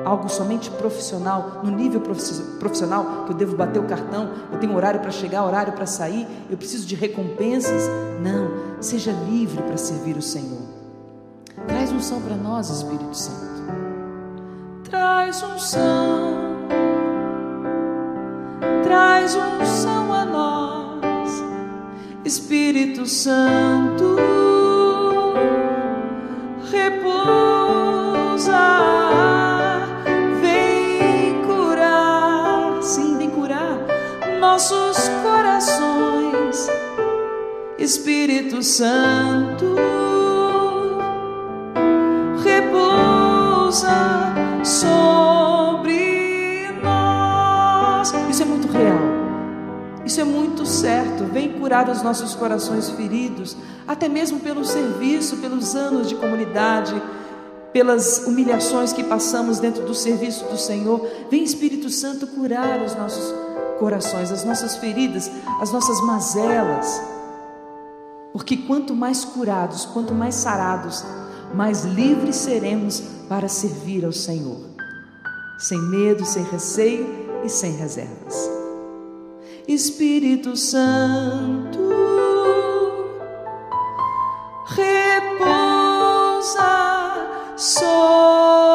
algo 0.04 0.28
somente 0.28 0.68
profissional, 0.72 1.60
no 1.62 1.70
nível 1.70 2.00
profissional, 2.00 3.24
que 3.24 3.32
eu 3.32 3.36
devo 3.36 3.56
bater 3.56 3.78
o 3.78 3.84
cartão, 3.84 4.32
eu 4.52 4.58
tenho 4.58 4.74
horário 4.74 4.98
para 4.98 5.12
chegar, 5.12 5.44
horário 5.44 5.72
para 5.74 5.86
sair, 5.86 6.26
eu 6.50 6.56
preciso 6.56 6.84
de 6.84 6.96
recompensas. 6.96 7.84
Não, 8.20 8.82
seja 8.82 9.12
livre 9.12 9.62
para 9.62 9.76
servir 9.76 10.16
o 10.16 10.22
Senhor. 10.22 10.62
Traz 11.68 11.92
unção 11.92 12.20
para 12.20 12.34
nós, 12.34 12.68
Espírito 12.68 13.14
Santo. 13.14 13.46
Traz 14.90 15.40
unção, 15.40 16.34
traz 18.82 19.36
unção 19.36 19.97
nós, 20.30 21.42
Espírito 22.24 23.06
Santo. 23.06 24.16
Repousa, 26.70 28.52
vem 30.40 31.42
curar, 31.46 32.82
sim, 32.82 33.16
vem 33.16 33.30
curar 33.30 33.78
nossos 34.40 35.08
corações, 35.22 36.68
Espírito 37.78 38.62
Santo. 38.62 39.77
Curar 51.68 51.90
os 51.90 52.00
nossos 52.00 52.34
corações 52.34 52.88
feridos, 52.88 53.54
até 53.86 54.08
mesmo 54.08 54.40
pelo 54.40 54.64
serviço, 54.64 55.36
pelos 55.36 55.74
anos 55.76 56.08
de 56.08 56.14
comunidade, 56.14 56.94
pelas 57.74 58.26
humilhações 58.26 58.90
que 58.94 59.04
passamos 59.04 59.58
dentro 59.58 59.84
do 59.84 59.94
serviço 59.94 60.46
do 60.46 60.56
Senhor. 60.56 61.06
Vem 61.30 61.44
Espírito 61.44 61.90
Santo 61.90 62.26
curar 62.28 62.80
os 62.80 62.94
nossos 62.94 63.34
corações, 63.78 64.32
as 64.32 64.44
nossas 64.44 64.76
feridas, 64.76 65.30
as 65.60 65.70
nossas 65.70 66.00
mazelas. 66.00 67.02
Porque 68.32 68.56
quanto 68.56 68.94
mais 68.94 69.22
curados, 69.26 69.84
quanto 69.84 70.14
mais 70.14 70.36
sarados, 70.36 71.04
mais 71.52 71.84
livres 71.84 72.36
seremos 72.36 73.02
para 73.28 73.46
servir 73.46 74.06
ao 74.06 74.12
Senhor, 74.12 74.58
sem 75.58 75.78
medo, 75.82 76.24
sem 76.24 76.44
receio 76.44 77.06
e 77.44 77.48
sem 77.50 77.72
reservas. 77.72 78.57
Espírito 79.68 80.56
Santo, 80.56 81.78
repousa 84.64 85.92
sobre 87.54 88.67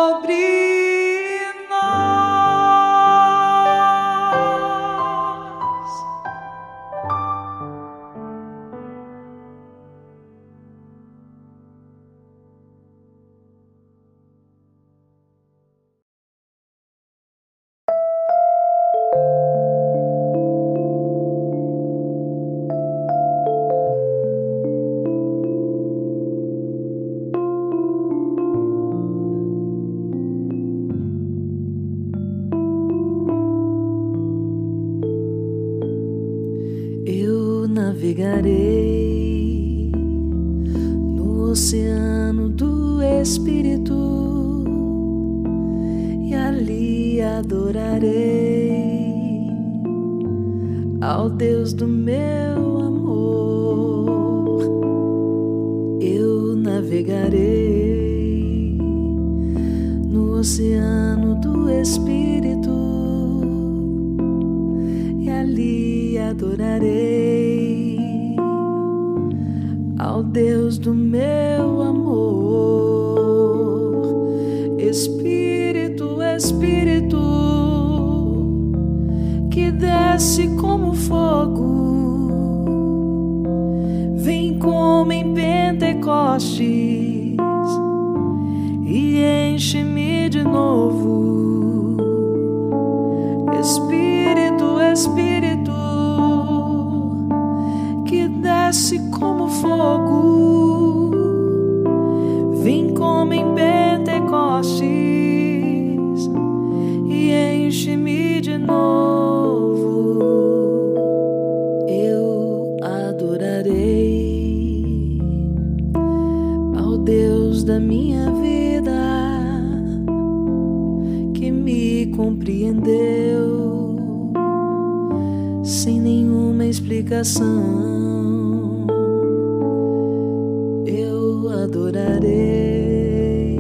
adorarei 131.73 133.57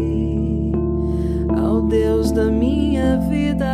ao 1.57 1.81
Deus 1.81 2.31
da 2.31 2.45
minha 2.45 3.17
vida 3.27 3.65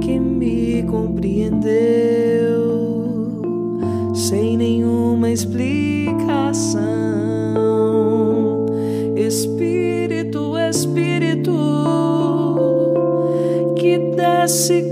que 0.00 0.18
me 0.18 0.82
compreendeu 0.84 1.66
sem 4.14 4.56
nenhuma 4.56 5.30
explicação. 5.30 6.80
Espírito, 9.14 10.56
Espírito, 10.56 11.52
que 13.76 13.98
desce 14.16 14.85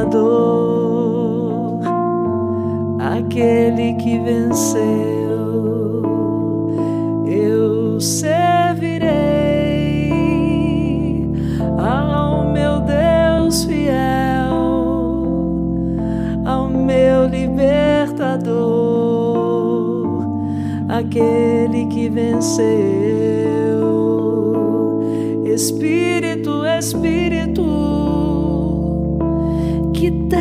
libertador, 0.00 1.80
aquele 2.98 3.94
que 3.94 4.18
venceu. 4.18 4.80
Eu 7.26 8.00
servirei 8.00 9.10
ao 11.78 12.50
meu 12.50 12.80
Deus 12.80 13.64
fiel, 13.64 14.54
ao 16.44 16.68
meu 16.68 17.26
libertador, 17.26 18.56
aquele 20.88 21.86
que 21.86 22.08
venceu. 22.08 22.99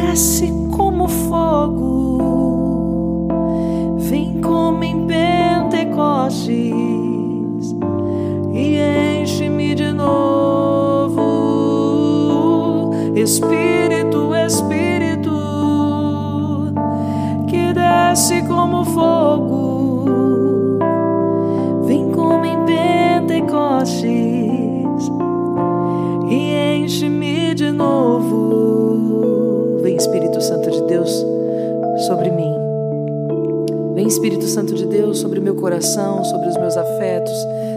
Que 0.10 0.48
Espírito 34.19 34.47
Santo 34.47 34.73
de 34.73 34.85
Deus, 34.85 35.17
sobre 35.17 35.39
o 35.39 35.41
meu 35.41 35.55
coração, 35.55 36.25
sobre 36.25 36.49
os 36.49 36.57
meus 36.57 36.75
afetos, 36.75 37.33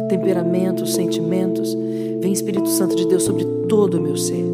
temperamentos, 0.09 0.93
sentimentos. 0.93 1.73
Vem, 2.21 2.33
Espírito 2.33 2.69
Santo 2.69 2.97
de 2.97 3.07
Deus, 3.07 3.23
sobre 3.23 3.45
todo 3.69 3.95
o 3.95 4.01
meu 4.03 4.17
ser. 4.17 4.45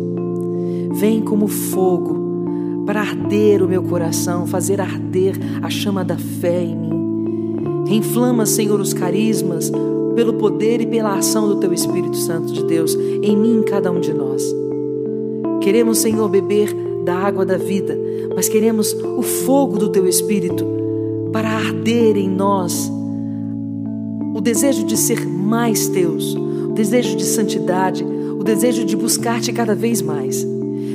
Vem 0.92 1.22
como 1.22 1.48
fogo 1.48 2.84
para 2.84 3.00
arder 3.00 3.62
o 3.62 3.68
meu 3.68 3.82
coração, 3.82 4.46
fazer 4.46 4.82
arder 4.82 5.34
a 5.62 5.70
chama 5.70 6.04
da 6.04 6.18
fé 6.18 6.62
em 6.62 6.76
mim. 6.76 7.84
Reinflama, 7.88 8.44
Senhor, 8.44 8.78
os 8.78 8.92
carismas 8.92 9.72
pelo 10.14 10.34
poder 10.34 10.82
e 10.82 10.86
pela 10.86 11.16
ação 11.16 11.48
do 11.48 11.56
Teu 11.56 11.72
Espírito 11.72 12.18
Santo 12.18 12.52
de 12.52 12.64
Deus 12.64 12.94
em 12.94 13.34
mim 13.34 13.54
e 13.54 13.58
em 13.60 13.62
cada 13.62 13.90
um 13.90 13.98
de 13.98 14.12
nós. 14.12 14.44
Queremos, 15.62 15.96
Senhor, 15.96 16.28
beber 16.28 16.68
da 17.06 17.14
água 17.14 17.46
da 17.46 17.56
vida, 17.56 17.98
mas 18.36 18.46
queremos 18.46 18.92
o 18.92 19.22
fogo 19.22 19.78
do 19.78 19.88
Teu 19.88 20.06
Espírito 20.06 20.76
para 21.32 21.48
arder 21.48 22.16
em 22.16 22.28
nós 22.28 22.90
o 24.34 24.40
desejo 24.40 24.84
de 24.84 24.96
ser 24.96 25.26
mais 25.26 25.88
Teus, 25.88 26.34
o 26.34 26.72
desejo 26.72 27.16
de 27.16 27.24
santidade, 27.24 28.04
o 28.04 28.44
desejo 28.44 28.84
de 28.84 28.96
buscar-te 28.96 29.52
cada 29.52 29.74
vez 29.74 30.00
mais. 30.00 30.46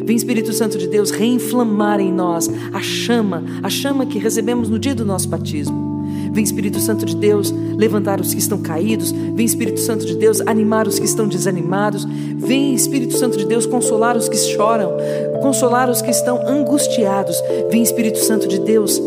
Vem 0.06 0.16
Espírito 0.16 0.54
Santo 0.54 0.78
de 0.78 0.88
Deus 0.88 1.12
reinflamar 1.12 2.00
em 2.00 2.12
nós 2.12 2.50
a 2.72 2.82
chama, 2.82 3.44
a 3.62 3.70
chama 3.70 4.06
que 4.06 4.20
recebemos 4.20 4.70
no 4.70 4.80
dia 4.80 4.96
do 4.96 5.06
nosso 5.06 5.28
batismo. 5.28 5.94
Vem 6.32 6.44
Espírito 6.44 6.80
Santo 6.80 7.06
de 7.06 7.16
Deus 7.16 7.54
levantar 7.78 8.20
os 8.20 8.34
que 8.34 8.40
estão 8.40 8.60
caídos. 8.60 9.12
Vem 9.12 9.46
Espírito 9.46 9.80
Santo 9.80 10.06
de 10.06 10.16
Deus 10.16 10.42
animar 10.42 10.88
os 10.88 10.98
que 10.98 11.06
estão 11.06 11.28
desanimados. 11.28 12.06
Vem 12.38 12.74
Espírito 12.74 13.16
Santo 13.18 13.38
de 13.38 13.46
Deus 13.46 13.66
consolar 13.66 14.18
os 14.18 14.28
que 14.28 14.38
choram, 14.38 14.94
consolar 15.42 15.90
os 15.90 16.02
que 16.02 16.12
estão 16.12 16.46
angustiados. 16.48 17.36
Vem 17.70 17.84
Espírito 17.84 18.20
Santo 18.20 18.48
de 18.48 18.60
Deus 18.60 19.02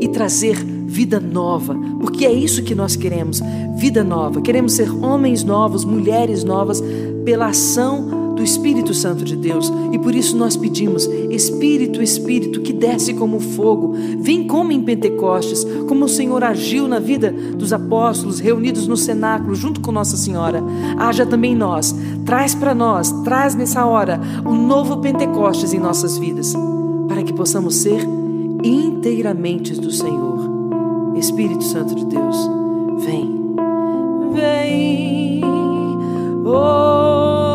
e 0.00 0.08
trazer 0.08 0.56
vida 0.86 1.20
nova, 1.20 1.76
porque 2.00 2.24
é 2.24 2.32
isso 2.32 2.62
que 2.62 2.74
nós 2.74 2.96
queremos, 2.96 3.42
vida 3.76 4.02
nova. 4.02 4.40
Queremos 4.40 4.72
ser 4.72 4.90
homens 5.04 5.44
novos, 5.44 5.84
mulheres 5.84 6.44
novas 6.44 6.82
pela 7.24 7.48
ação 7.48 8.34
do 8.38 8.44
Espírito 8.44 8.94
Santo 8.94 9.24
de 9.24 9.36
Deus. 9.36 9.70
E 9.92 9.98
por 9.98 10.14
isso 10.14 10.36
nós 10.36 10.56
pedimos: 10.56 11.06
Espírito, 11.30 12.00
Espírito, 12.00 12.60
que 12.60 12.72
desce 12.72 13.12
como 13.12 13.40
fogo, 13.40 13.94
vem 14.20 14.46
como 14.46 14.72
em 14.72 14.80
Pentecostes, 14.80 15.66
como 15.86 16.04
o 16.04 16.08
Senhor 16.08 16.42
agiu 16.44 16.86
na 16.86 17.00
vida 17.00 17.32
dos 17.32 17.72
apóstolos 17.72 18.38
reunidos 18.38 18.86
no 18.86 18.96
cenáculo 18.96 19.54
junto 19.54 19.80
com 19.80 19.90
Nossa 19.90 20.16
Senhora. 20.16 20.62
Haja 20.96 21.26
também 21.26 21.54
nós, 21.54 21.94
traz 22.24 22.54
para 22.54 22.74
nós, 22.74 23.10
traz 23.24 23.54
nessa 23.54 23.84
hora 23.84 24.20
o 24.44 24.54
novo 24.54 24.98
Pentecostes 24.98 25.72
em 25.72 25.80
nossas 25.80 26.16
vidas, 26.16 26.54
para 27.08 27.22
que 27.22 27.32
possamos 27.32 27.74
ser 27.74 28.17
inteiramente 28.62 29.74
do 29.74 29.90
Senhor. 29.90 30.38
Espírito 31.16 31.64
Santo 31.64 31.94
de 31.94 32.04
Deus, 32.06 32.36
vem. 33.04 33.54
Vem. 34.32 35.40
Oh, 36.44 37.47